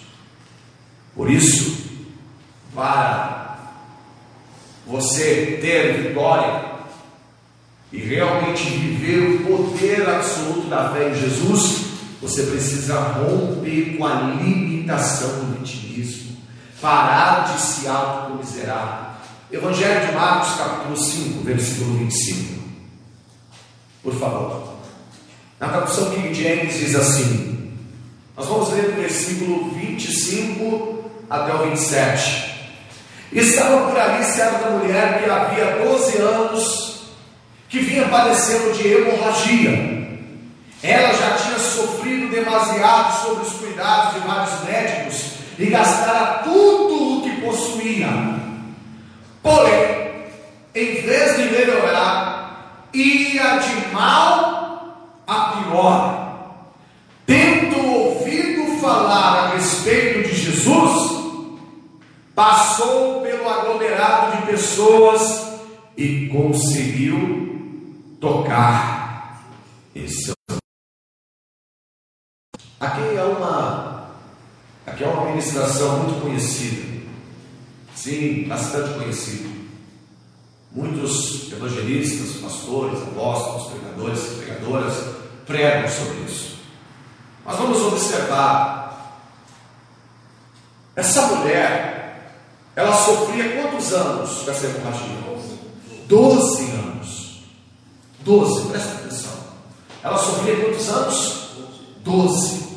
[1.15, 1.89] Por isso,
[2.75, 3.57] para
[4.85, 6.75] você ter vitória
[7.91, 11.88] e realmente viver o poder absoluto da fé em Jesus,
[12.21, 16.37] você precisa romper com a limitação do vitimismo,
[16.81, 19.21] parar de se autocomiserar.
[19.51, 22.59] Evangelho de Marcos, capítulo 5, versículo 25.
[24.03, 24.79] Por favor.
[25.59, 27.73] Na tradução King James diz assim:
[28.37, 32.49] Nós vamos ler do versículo 25 até o 27.
[33.31, 37.01] Estava por ali certa mulher que havia 12 anos,
[37.69, 39.98] que vinha padecendo de hemorragia
[40.81, 47.21] ela já tinha sofrido demasiado sobre os cuidados de vários médicos e gastara tudo o
[47.21, 48.07] que possuía.
[49.43, 50.25] Porém,
[50.73, 56.29] em vez de melhorar, ia de mal a pior.
[57.25, 61.19] Tendo ouvido falar a respeito de Jesus,
[62.33, 65.59] passou pelo aglomerado de pessoas
[65.97, 69.43] e conseguiu tocar
[69.93, 70.38] esse
[72.79, 74.09] Aqui é uma
[74.87, 77.03] aqui é uma ministração muito conhecida.
[77.93, 79.49] Sim, bastante conhecida.
[80.71, 84.93] Muitos evangelistas, pastores, apóstolos, pregadores, pregadoras
[85.45, 86.59] pregam sobre isso.
[87.43, 88.79] Mas vamos observar.
[90.95, 92.33] Essa mulher,
[92.75, 95.17] ela sofria quantos anos dessa hemorragia?
[96.07, 97.43] Doze anos.
[98.21, 99.33] Doze, presta atenção.
[100.01, 101.49] Ela sofria quantos anos?
[102.03, 102.68] Doze.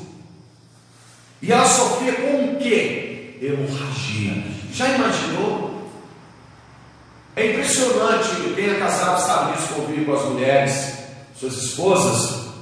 [1.42, 3.38] E ela sofria com o que?
[3.42, 4.44] Hemorragia.
[4.72, 5.90] Já imaginou?
[7.34, 10.94] É impressionante, quem é casado sabe convive com as mulheres,
[11.34, 12.52] suas esposas,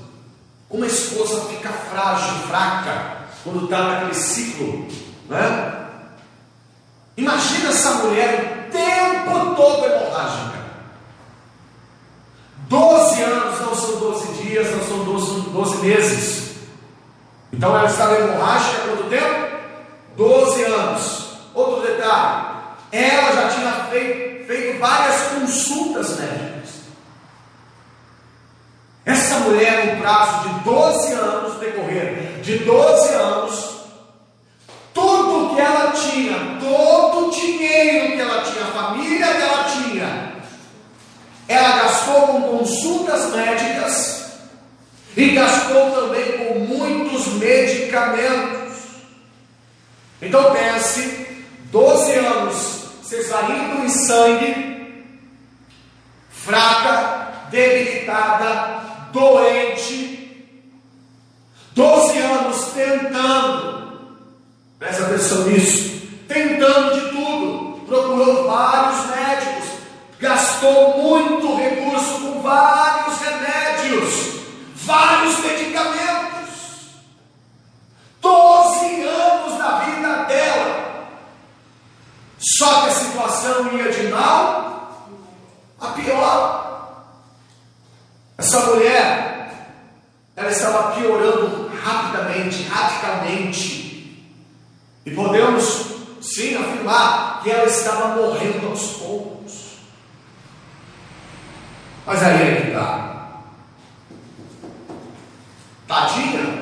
[0.69, 4.87] como a esposa fica frágil, fraca, quando está naquele ciclo,
[5.29, 5.77] né?
[7.17, 10.61] Imagina essa mulher o tempo todo hemorrágica.
[12.69, 15.05] Doze anos não são doze dias, não são
[15.53, 16.40] doze meses.
[17.53, 19.57] Então ela estava hemorrágica há quanto tempo?
[20.17, 21.31] Doze anos.
[21.55, 22.47] Outro detalhe,
[22.93, 26.71] ela já tinha feito, feito várias consultas médicas.
[29.05, 33.71] Essa mulher, no prazo de 12 anos, decorrer de 12 anos,
[34.95, 40.33] tudo que ela tinha, todo o dinheiro que ela tinha, a família que ela tinha,
[41.49, 44.21] ela gastou com consultas médicas
[45.17, 45.91] e gastou
[47.41, 48.79] medicamentos.
[50.23, 51.27] Então pense,
[51.73, 55.05] 12 anos cesarino em sangue,
[56.31, 58.83] fraca, debilitada,
[59.13, 60.47] doente,
[61.75, 63.91] 12 anos tentando,
[64.79, 69.69] presta atenção nisso, tentando de tudo, procurou vários médicos,
[70.21, 74.41] gastou muito recurso com vários remédios,
[74.77, 76.10] vários medicamentos.
[78.21, 81.09] 12 anos na vida dela.
[82.39, 85.07] Só que a situação ia de mal
[85.81, 87.05] a pior.
[88.39, 89.77] Essa mulher,
[90.37, 94.31] ela estava piorando rapidamente, radicalmente.
[95.05, 95.87] E podemos
[96.21, 99.77] sim afirmar que ela estava morrendo aos poucos.
[102.07, 103.43] Mas aí é que está.
[105.87, 106.60] Tadinha.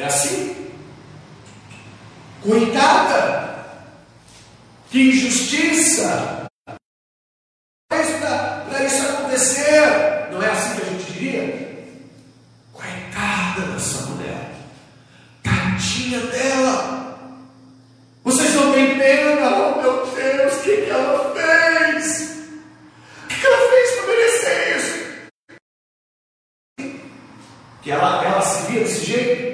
[0.00, 0.56] É assim.
[2.42, 3.66] Coitada.
[4.90, 6.46] Que injustiça.
[7.86, 10.28] Para isso acontecer.
[10.32, 11.86] Não é assim que a gente diria?
[12.72, 14.52] Coitada dessa mulher,
[15.42, 17.18] tadinha dela.
[18.24, 19.54] Vocês não têm pena?
[19.54, 22.40] Oh meu Deus, o que, que ela fez?
[23.24, 24.98] O que, que ela fez para merecer isso?
[27.82, 29.50] Que ela, ela se via desse jeito?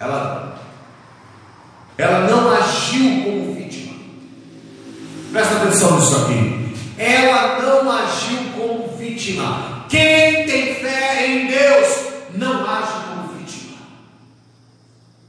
[0.00, 0.56] Ela,
[1.96, 3.96] ela não agiu como vítima.
[5.32, 6.76] Presta atenção nisso aqui.
[6.96, 9.86] Ela não agiu como vítima.
[9.88, 13.78] Quem tem fé em Deus não age como vítima.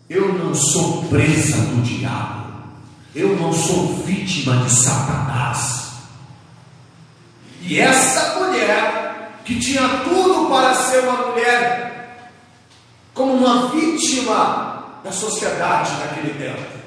[0.07, 2.49] Eu não sou presa do diabo.
[3.15, 5.89] Eu não sou vítima de Satanás.
[7.61, 12.29] E essa mulher, que tinha tudo para ser uma mulher,
[13.13, 16.79] como uma vítima da sociedade naquele tempo,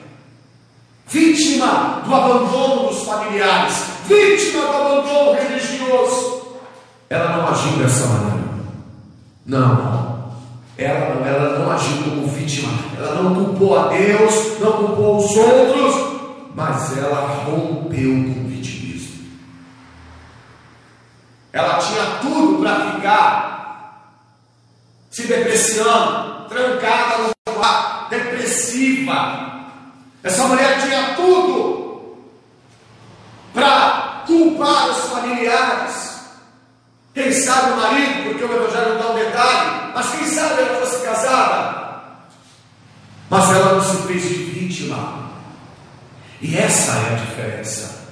[1.06, 3.74] vítima do abandono dos familiares,
[4.06, 6.42] vítima do abandono religioso,
[7.10, 8.42] ela não agiu dessa maneira.
[9.44, 10.11] Não,
[10.82, 15.36] ela não, ela não agiu como vítima, ela não culpou a Deus, não culpou os
[15.36, 16.12] outros,
[16.54, 19.26] mas ela rompeu com o vitimismo.
[21.52, 23.52] Ela tinha tudo para ficar
[25.10, 29.60] se depreciando, trancada no quarto, depressiva.
[30.22, 32.16] Essa mulher tinha tudo
[33.52, 36.12] para culpar os familiares.
[37.12, 41.04] Quem sabe o marido, porque o Evangelho dá um detalhe, mas quem sabe ela fosse
[41.04, 41.82] casada.
[43.30, 45.30] Mas ela não se fez de vítima.
[46.40, 48.02] E essa é a diferença.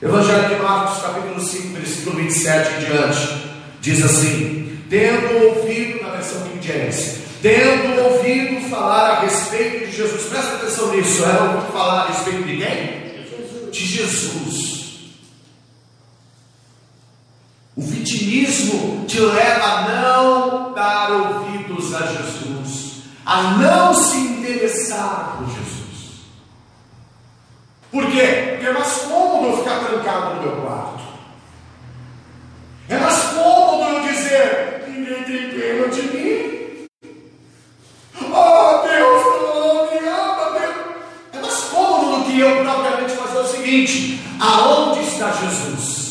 [0.00, 3.50] Evangelho de Marcos, capítulo 5, versículo 27 em diante,
[3.82, 10.22] diz assim: Tendo ouvido, na versão King James, tendo ouvido falar a respeito de Jesus,
[10.24, 13.70] presta atenção nisso, ela ouviu falar a respeito de quem?
[13.70, 14.79] De Jesus.
[17.80, 25.46] O vitimismo te leva a não dar ouvidos a Jesus, a não se interessar por
[25.46, 26.26] Jesus.
[27.90, 28.50] Por quê?
[28.50, 31.00] porque é mais cômodo ficar trancado no meu quarto.
[32.86, 36.86] É mais cômodo eu dizer: ninguém tem pena de mim.
[38.30, 40.76] Oh, Deus não me ama, Deus.
[41.32, 46.09] É mais cômodo do que eu propriamente fazer o seguinte: aonde está Jesus?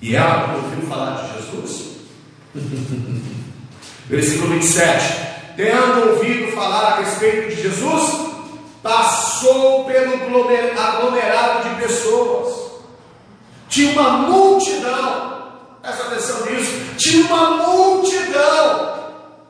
[0.00, 1.96] E ela ouviu falar de Jesus?
[4.08, 5.26] Versículo 27.
[5.56, 8.26] Tendo ouvido falar a respeito de Jesus,
[8.82, 10.14] passou pelo
[10.78, 12.72] aglomerado de pessoas.
[13.68, 18.96] Tinha uma multidão, presta atenção nisso, tinha uma multidão.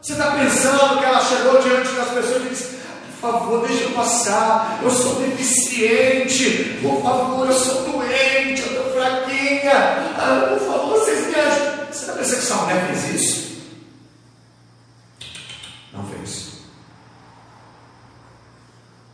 [0.01, 2.75] Você está pensando que ela chegou diante das pessoas e disse:
[3.20, 8.92] Por favor, deixa eu passar, eu sou deficiente, por favor, eu sou doente, eu estou
[8.92, 9.72] fraquinha,
[10.18, 11.76] ah, por favor, vocês me ajudem.
[11.90, 13.46] Está pensando que essa mulher fez isso?
[15.92, 16.46] Não fez.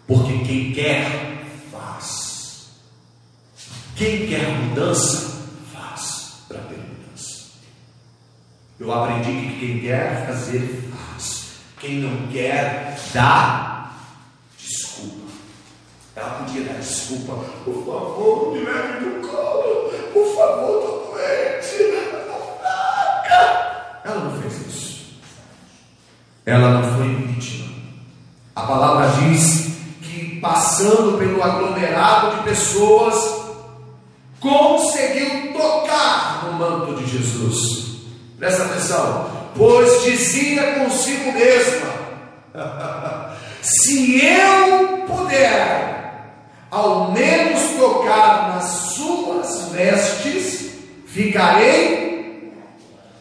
[0.06, 2.66] Porque quem quer, faz.
[3.96, 7.50] Quem quer mudança, faz para ter mudança.
[8.80, 11.52] Eu aprendi que quem quer fazer, faz.
[11.78, 13.71] Quem não quer, dá.
[16.14, 17.44] Ela podia dar desculpa.
[17.64, 19.90] Por favor, me leve no colo.
[20.12, 21.82] Por favor, estou doente.
[22.20, 24.00] Estou fraca.
[24.04, 25.20] Ela não fez isso.
[26.44, 27.72] Ela não foi vítima.
[28.54, 29.72] A palavra diz
[30.42, 33.14] passando pelo aglomerado de pessoas,
[34.40, 38.02] conseguiu tocar no manto de Jesus.
[38.38, 41.92] Presta atenção, pois dizia consigo mesma:
[43.62, 46.01] se eu puder,
[46.72, 50.70] ao menos tocar nas suas vestes,
[51.06, 52.50] ficarei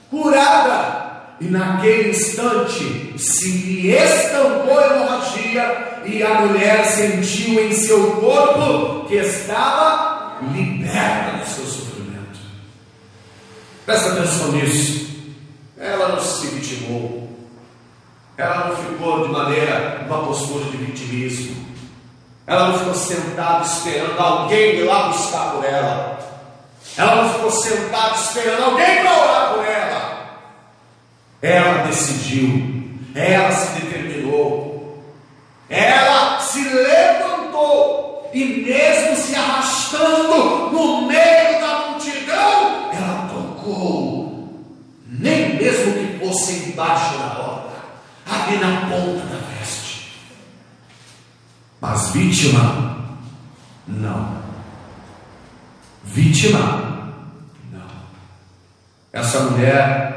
[0.09, 1.01] curada.
[1.41, 9.07] E naquele instante se lhe estampou a hemorragia, e a mulher sentiu em seu corpo
[9.07, 12.39] que estava liberta do seu sofrimento.
[13.85, 15.11] Presta atenção nisso.
[15.77, 17.27] Ela não se vitimou,
[18.37, 21.55] ela não ficou de maneira, uma postura de vitimismo,
[22.51, 26.19] ela não ficou sentada esperando alguém ir lá buscar por ela,
[26.97, 30.41] ela não ficou sentada esperando alguém para orar por ela.
[31.41, 35.01] Ela decidiu, ela se determinou,
[35.69, 44.49] ela se levantou e, mesmo se arrastando no meio da multidão, ela tocou,
[45.07, 47.71] nem mesmo que fosse embaixo da roda,
[48.29, 49.50] ali na ponta da.
[51.81, 52.95] Mas vítima,
[53.87, 54.37] não.
[56.03, 57.11] Vítima,
[57.71, 57.81] não.
[59.11, 60.11] Essa mulher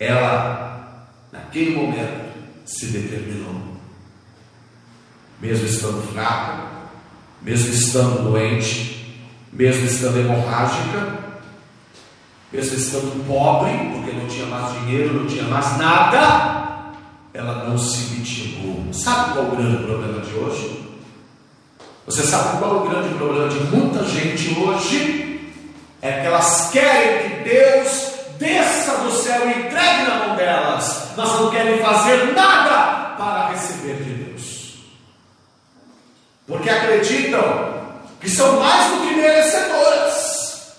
[0.00, 2.32] ela, naquele momento,
[2.64, 3.76] se determinou.
[5.38, 6.64] Mesmo estando fraca,
[7.42, 9.22] mesmo estando doente,
[9.52, 11.18] mesmo estando hemorrágica,
[12.50, 16.59] mesmo estando pobre, porque não tinha mais dinheiro, não tinha mais nada,
[17.32, 18.92] ela não se vitimou.
[18.92, 20.90] Sabe qual é o grande problema de hoje?
[22.06, 25.50] Você sabe qual é o grande problema de muita gente hoje?
[26.02, 31.28] É que elas querem que Deus desça do céu e entregue na mão delas, mas
[31.28, 34.78] não querem fazer nada para receber de Deus,
[36.46, 37.80] porque acreditam
[38.18, 40.72] que são mais do que merecedoras,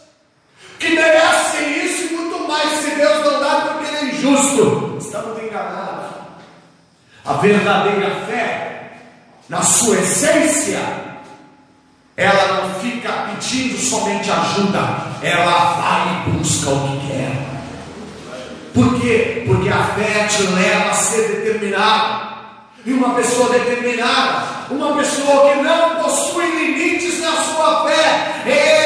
[0.80, 4.98] que merecem isso e muito mais se Deus não dá, porque Ele é injusto.
[5.00, 6.01] Estamos enganados.
[7.24, 8.94] A verdadeira fé,
[9.48, 10.80] na sua essência,
[12.18, 14.80] ela não fica pedindo somente ajuda,
[15.22, 17.52] ela vai e busca o que quer.
[18.74, 19.44] Por quê?
[19.46, 22.32] Porque a fé te leva a ser determinado.
[22.84, 28.81] E uma pessoa determinada, uma pessoa que não possui limites na sua fé, ele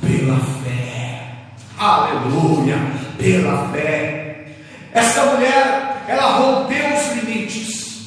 [0.00, 1.22] pela fé.
[1.78, 2.78] Aleluia,
[3.18, 4.46] pela fé.
[4.92, 8.06] Esta mulher, ela rompeu os limites.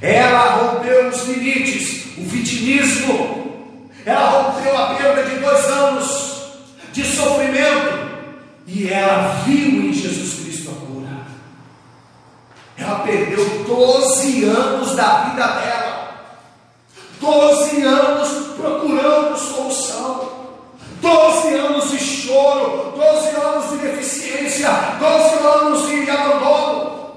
[0.00, 3.90] Ela rompeu os limites, o vitimismo.
[4.04, 6.30] Ela rompeu a perda de dois anos
[6.92, 8.10] de sofrimento
[8.66, 11.26] e ela viu em Jesus Cristo a cura.
[12.76, 16.14] Ela perdeu 12 anos da vida dela,
[17.20, 18.49] 12 anos
[19.40, 20.40] solução,
[21.00, 24.68] 12 anos de choro, 12 anos de deficiência,
[24.98, 27.10] 12 anos de abandono.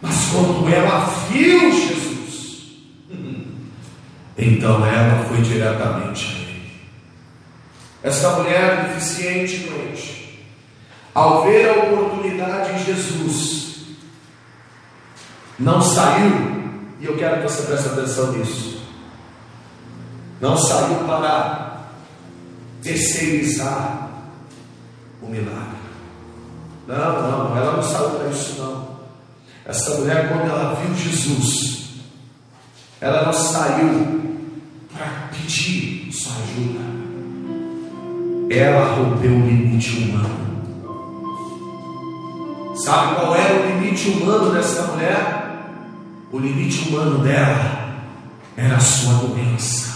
[0.00, 1.00] Mas quando ela
[1.30, 2.76] viu Jesus,
[4.36, 6.72] então ela foi diretamente a Ele.
[8.02, 10.46] Essa mulher deficiente doente,
[11.14, 13.64] ao ver a oportunidade em Jesus,
[15.58, 18.73] não saiu, e eu quero que você preste atenção nisso,
[20.40, 21.80] não saiu para
[22.82, 24.10] terceirizar
[25.22, 25.74] o milagre.
[26.86, 28.94] Não, não, ela não saiu para isso não.
[29.64, 31.94] Essa mulher, quando ela viu Jesus,
[33.00, 34.22] ela não saiu
[34.92, 36.84] para pedir sua ajuda.
[38.50, 40.44] Ela rompeu o limite humano.
[42.76, 45.44] Sabe qual era o limite humano dessa mulher?
[46.30, 47.94] O limite humano dela
[48.56, 49.93] era a sua doença.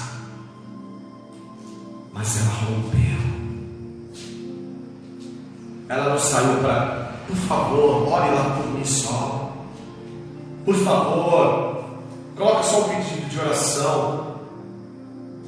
[2.18, 3.18] Mas ela rompeu.
[5.88, 9.52] Ela não saiu para, por favor, ore lá por mim só.
[10.64, 11.84] Por favor,
[12.36, 14.34] coloque só um pedido de oração.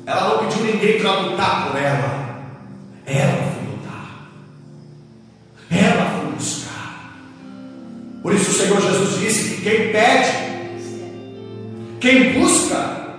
[0.07, 2.31] Ela não pediu ninguém para lutar por ela.
[3.05, 3.51] Ela
[8.23, 10.31] Por isso o Senhor Jesus disse que quem pede,
[12.01, 13.17] quem busca,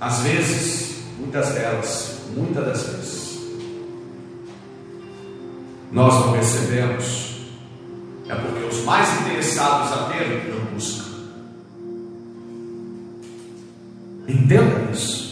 [0.00, 3.38] às vezes, muitas delas, muitas das vezes,
[5.90, 7.36] nós não recebemos,
[8.28, 11.06] é porque os mais interessados a ter não buscam.
[14.28, 15.26] Entenda isso.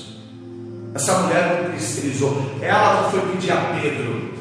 [0.94, 4.32] Essa mulher não cristalizou, ela não foi pedir a Pedro,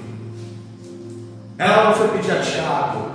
[1.57, 3.11] ela não foi pedir a Tiago,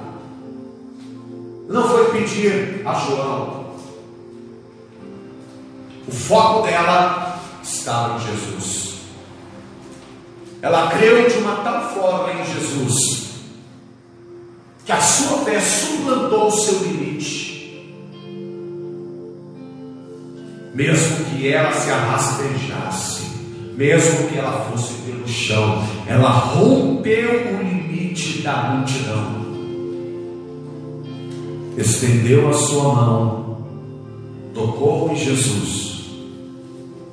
[1.68, 3.68] não foi pedir a João.
[6.08, 8.87] O foco dela estava em Jesus.
[10.60, 13.28] Ela creu de uma tal forma em Jesus
[14.84, 17.86] que a sua fé suplantou o seu limite.
[20.74, 23.22] Mesmo que ela se arrastejasse,
[23.76, 29.48] mesmo que ela fosse pelo chão, ela rompeu o limite da multidão
[31.80, 33.58] estendeu a sua mão,
[34.52, 36.10] tocou em Jesus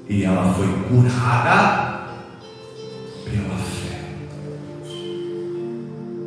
[0.10, 1.85] e ela foi curada
[3.26, 3.96] pela fé.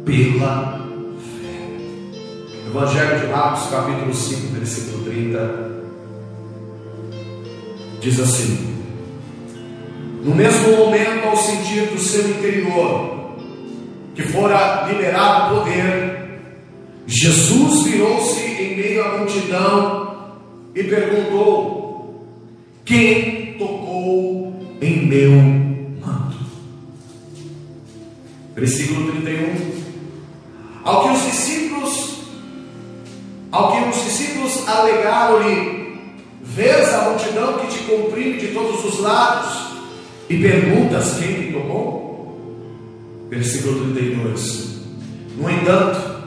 [0.04, 0.80] Pela
[1.40, 2.66] fé.
[2.66, 5.70] Evangelho de Marcos, capítulo 5, versículo 30,
[8.00, 8.74] diz assim:
[10.22, 13.36] No mesmo momento, ao sentir do seu interior
[14.14, 16.18] que fora liberado o poder,
[17.06, 20.34] Jesus virou-se em meio à multidão
[20.74, 22.26] e perguntou:
[22.84, 25.57] Quem tocou em meu
[28.58, 29.78] Versículo 31.
[30.82, 32.18] Ao que os discípulos,
[33.52, 35.96] ao que os discípulos alegaram-lhe,
[36.42, 39.68] vês a multidão que te comprime de todos os lados
[40.28, 42.36] e perguntas quem te tocou?
[43.30, 44.80] Versículo 32.
[45.36, 46.18] No entanto,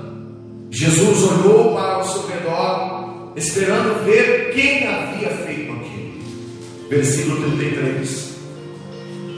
[0.69, 6.87] Jesus olhou para o seu redor, esperando ver quem havia feito aquilo.
[6.89, 8.31] Versículo 33.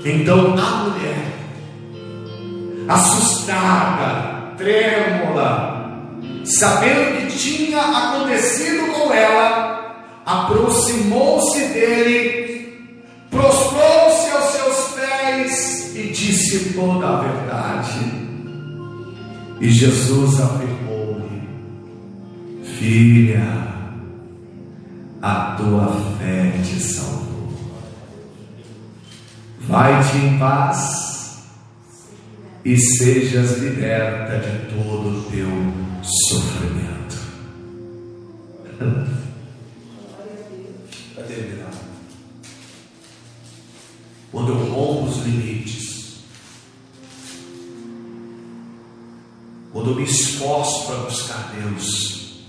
[0.05, 1.42] Então a mulher,
[2.87, 5.99] assustada, trêmula,
[6.43, 17.07] sabendo que tinha acontecido com ela, aproximou-se dele, prostrou-se aos seus pés e disse toda
[17.07, 18.23] a verdade.
[19.61, 21.47] E Jesus afirmou-lhe:
[22.77, 23.67] Filha,
[25.21, 27.53] a tua fé te salvou.
[29.61, 31.12] Vai-te em paz
[32.65, 35.49] e sejas liberta de todo o teu
[36.01, 37.17] sofrimento.
[41.13, 41.71] Para terminar,
[44.31, 46.23] quando eu rompo os limites,
[49.73, 52.43] quando eu me esforço para buscar Deus,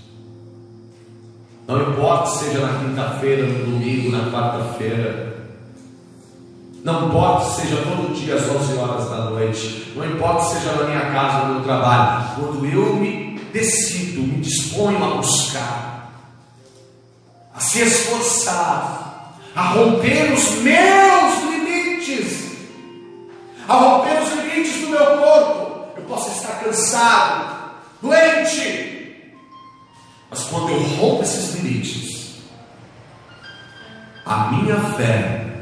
[1.67, 5.44] não importa se seja na quinta-feira, no domingo, na quarta-feira,
[6.85, 10.71] não importa se seja todo dia às 11 horas da noite, não importa se seja
[10.73, 16.11] na minha casa, no meu trabalho, quando eu me decido, me disponho a buscar,
[17.55, 22.51] a se esforçar, a romper os meus limites,
[23.67, 29.23] a romper os limites do meu corpo, eu posso estar cansado, doente,
[30.29, 32.35] mas quando eu rompo esses limites,
[34.23, 35.54] a minha fé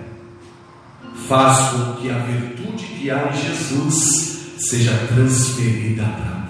[1.27, 6.43] faz com que a virtude que há em Jesus seja transferida para mim.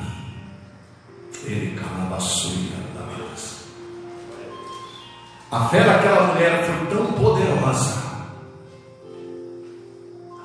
[1.45, 3.03] Ele calabassuia da
[5.51, 8.01] A fé daquela mulher foi tão poderosa,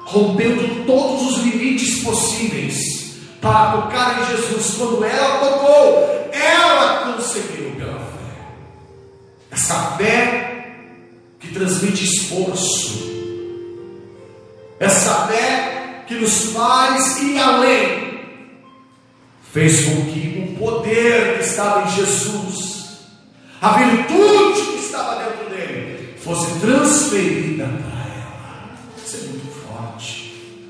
[0.04, 4.76] rompendo todos os limites possíveis para tocar em Jesus.
[4.76, 8.54] Quando ela tocou, ela conseguiu pela fé.
[9.50, 10.74] Essa fé
[11.40, 13.17] que transmite esforço,
[14.78, 18.20] essa fé que nos faz ir além,
[19.52, 22.98] fez com que o poder que estava em Jesus,
[23.60, 28.70] a virtude que estava dentro dele, fosse transferida para ela.
[28.96, 30.62] Isso é muito forte.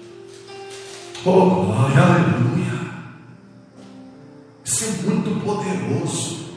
[1.25, 2.79] Oh, glória, aleluia.
[4.65, 6.48] Isso é muito poderoso.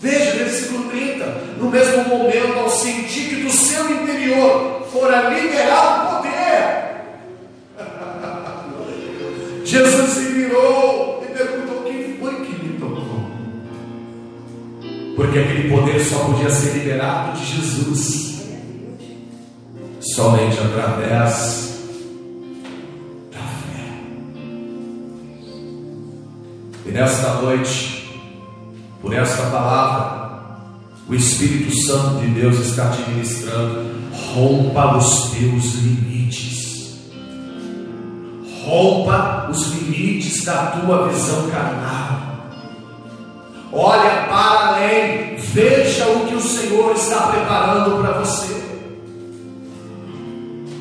[0.00, 1.26] Veja, versículo 30.
[1.58, 7.04] No mesmo momento, ao sentir que do seu interior fora liberado poder,
[9.64, 13.30] Jesus se virou e perguntou: Quem foi que me tocou?
[15.16, 18.40] Porque aquele poder só podia ser liberado de Jesus,
[20.00, 21.78] somente através
[23.30, 24.00] da fé.
[26.86, 27.99] E nesta noite,
[29.00, 30.30] por esta palavra,
[31.08, 33.90] o Espírito Santo de Deus está te ministrando.
[34.34, 37.00] Rompa os teus limites.
[38.64, 42.20] Rompa os limites da tua visão carnal.
[43.72, 48.60] Olha para além, veja o que o Senhor está preparando para você.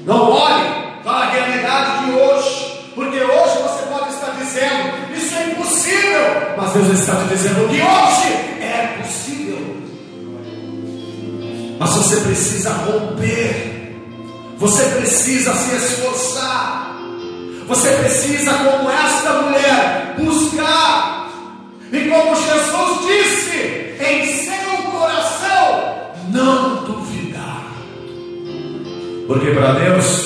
[0.06, 0.70] Não olhe
[1.04, 4.99] para a realidade de hoje, porque hoje você pode estar dizendo:
[5.90, 6.54] impossível.
[6.58, 9.78] Mas Deus está te dizendo que hoje é possível.
[11.80, 13.96] Mas você precisa romper.
[14.58, 16.98] Você precisa se esforçar.
[17.68, 21.30] Você precisa, como esta mulher, buscar.
[21.92, 27.64] E como Jesus disse, em seu coração, não duvidar.
[29.28, 30.19] Porque para Deus,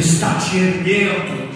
[0.00, 1.50] está te erguendo,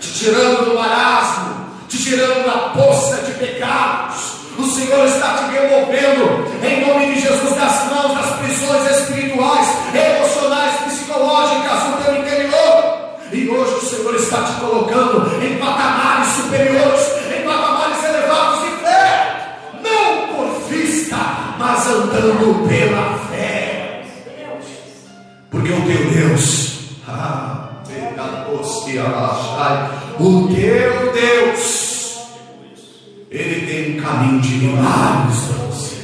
[0.00, 4.40] te tirando do marasmo, te tirando da poça de pecados.
[4.58, 10.76] O Senhor está te removendo em nome de Jesus das mãos das prisões espirituais, emocionais,
[10.86, 13.00] psicológicas do teu interior.
[13.32, 17.06] E hoje o Senhor está te colocando em patamares superiores,
[17.38, 21.16] em patamares elevados de fé, não por vista,
[21.58, 24.02] mas andando pela fé.
[25.50, 26.69] Porque o teu Deus,
[30.18, 32.18] o teu Deus,
[33.30, 35.96] Ele tem um caminho de milagres para você.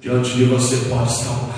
[0.00, 1.54] Diante de você pode um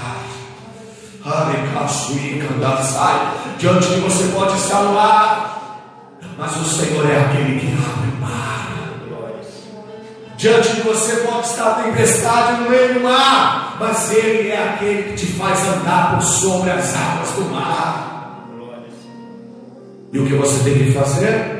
[3.59, 5.80] Diante de você pode estar no ar,
[6.38, 8.68] mas o Senhor é aquele que abre o mar.
[10.36, 15.16] Diante de você pode estar tempestade no meio do mar, mas Ele é aquele que
[15.16, 18.16] te faz andar por sobre as águas do mar.
[20.12, 21.57] E o que você tem que fazer?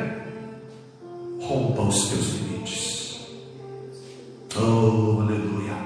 [1.41, 3.19] Rompa os teus limites.
[4.55, 5.77] Oh, aleluia.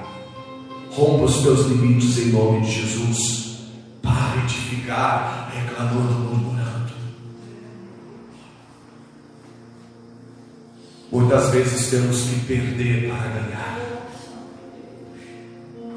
[0.90, 3.58] Rompa os teus limites em nome de Jesus.
[4.02, 6.92] Pare de ficar reclamando, murmurando.
[11.10, 13.78] Muitas vezes temos que perder para ganhar.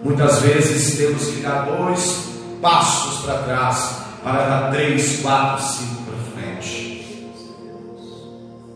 [0.03, 2.25] Muitas vezes temos que dar dois
[2.61, 6.04] passos para trás para dar três, quatro, cinco.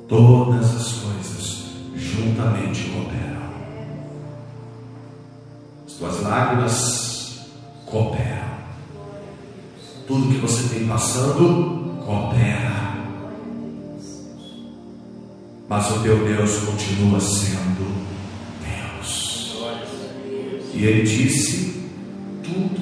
[0.09, 3.39] Todas as coisas juntamente cooperam.
[5.85, 7.45] As tuas lágrimas
[7.85, 8.49] cooperam
[10.09, 12.97] tudo que você tem passando coopera.
[15.69, 17.93] Mas o teu Deus continua sendo
[18.59, 19.55] Deus.
[20.73, 21.91] E ele disse:
[22.43, 22.78] tudo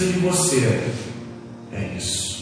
[0.00, 0.80] precisa de você
[1.72, 2.40] é isso.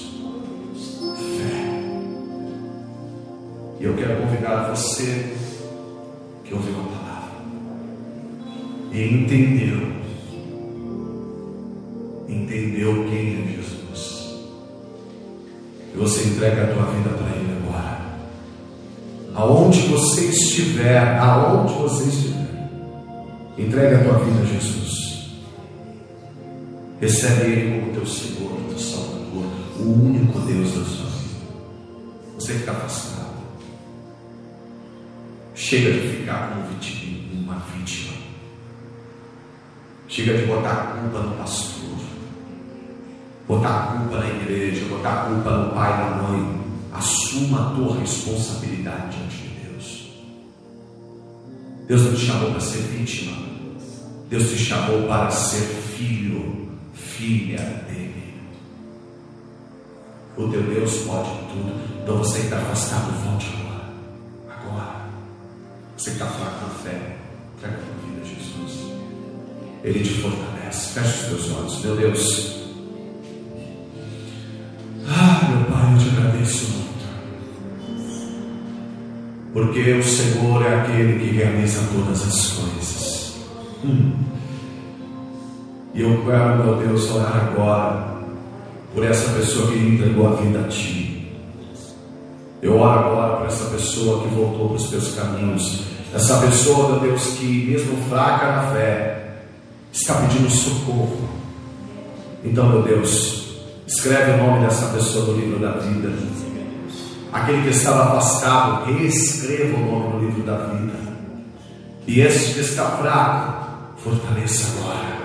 [3.81, 5.35] E eu quero convidar você
[6.45, 7.29] que ouviu a palavra
[8.93, 9.93] e entendeu,
[12.29, 14.35] entendeu quem é Jesus.
[15.95, 17.99] E você entrega a tua vida para Ele agora.
[19.35, 22.49] Aonde você estiver, aonde você estiver,
[23.57, 24.78] entrega a tua vida a Jesus.
[27.01, 29.45] Recebe Ele como teu Senhor, teu Salvador,
[29.79, 31.47] o único Deus da sua vida.
[32.35, 33.29] Você que está afastado.
[35.55, 36.63] Chega de ficar como
[37.33, 38.15] uma vítima.
[40.09, 41.99] Chega de botar a culpa no pastor,
[43.47, 46.59] botar a culpa na igreja, botar a culpa no pai e na mãe.
[46.93, 50.11] Assuma a tua responsabilidade diante de Deus.
[51.87, 53.37] Deus não te chamou para ser vítima.
[54.29, 55.63] Deus te chamou para ser
[55.97, 56.68] filho,
[57.19, 57.59] filha
[57.89, 58.35] dele.
[60.37, 61.75] O teu Deus pode tudo.
[62.01, 63.53] Então você que está afastado, volte
[64.49, 65.09] agora.
[65.97, 67.17] Você está fraco na fé,
[67.61, 68.93] traga a tua vida Jesus.
[69.83, 70.93] Ele te fortalece.
[70.95, 72.59] Feche os teus olhos, meu Deus.
[75.09, 77.09] Ah, meu Pai, eu te agradeço muito.
[79.53, 83.35] Porque o Senhor é aquele que realiza todas as coisas.
[83.85, 84.38] Hum.
[85.99, 88.07] E eu quero, meu Deus, orar agora
[88.95, 91.29] por essa pessoa que entregou a vida a Ti.
[92.63, 95.83] Eu oro agora para essa pessoa que voltou para os teus caminhos.
[96.15, 99.39] Essa pessoa, meu Deus, que mesmo fraca na fé,
[99.93, 101.19] está pedindo socorro.
[102.45, 106.13] Então, meu Deus, escreve o nome dessa pessoa no livro da vida.
[107.33, 110.95] Aquele que estava afastado, reescreva o nome no livro da vida.
[112.07, 115.18] E esse que está fraco, fortaleça agora.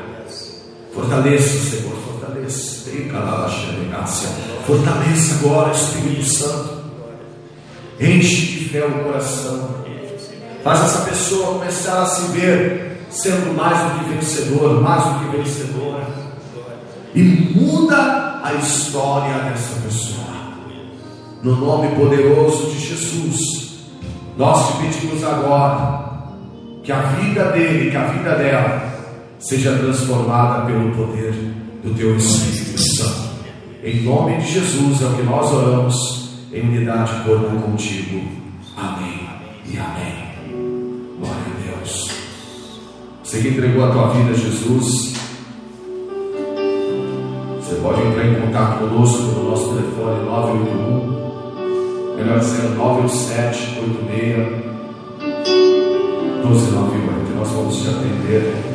[0.94, 2.84] Fortaleça, Senhor, fortaleça.
[4.66, 6.84] Fortaleça agora, Espírito Santo.
[8.00, 9.84] Enche de fé o coração.
[10.64, 15.38] Faz essa pessoa começar a se ver sendo mais do que vencedor, mais do que
[15.38, 16.08] vencedora.
[17.14, 20.24] E muda a história dessa pessoa.
[21.42, 23.80] No nome poderoso de Jesus,
[24.38, 26.04] nós te pedimos agora
[26.84, 28.93] que a vida dele, que a vida dela,
[29.44, 31.34] seja transformada pelo poder
[31.84, 33.34] do teu Espírito Santo.
[33.84, 38.22] Em nome de Jesus é o que nós oramos, em unidade corpo contigo.
[38.78, 39.28] Amém
[39.66, 40.32] e amém.
[41.20, 42.10] Glória a Deus.
[43.22, 45.14] Você que entregou a tua vida a Jesus,
[47.60, 54.64] você pode entrar em contato conosco pelo nosso telefone 981, melhor dizendo 987 86
[56.46, 57.36] 1298.
[57.36, 58.73] Nós vamos te atender,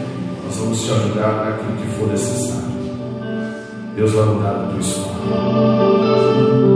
[0.49, 2.69] nós vamos te ajudar naquilo que for necessário.
[3.95, 6.68] Deus vai mudar a tua história.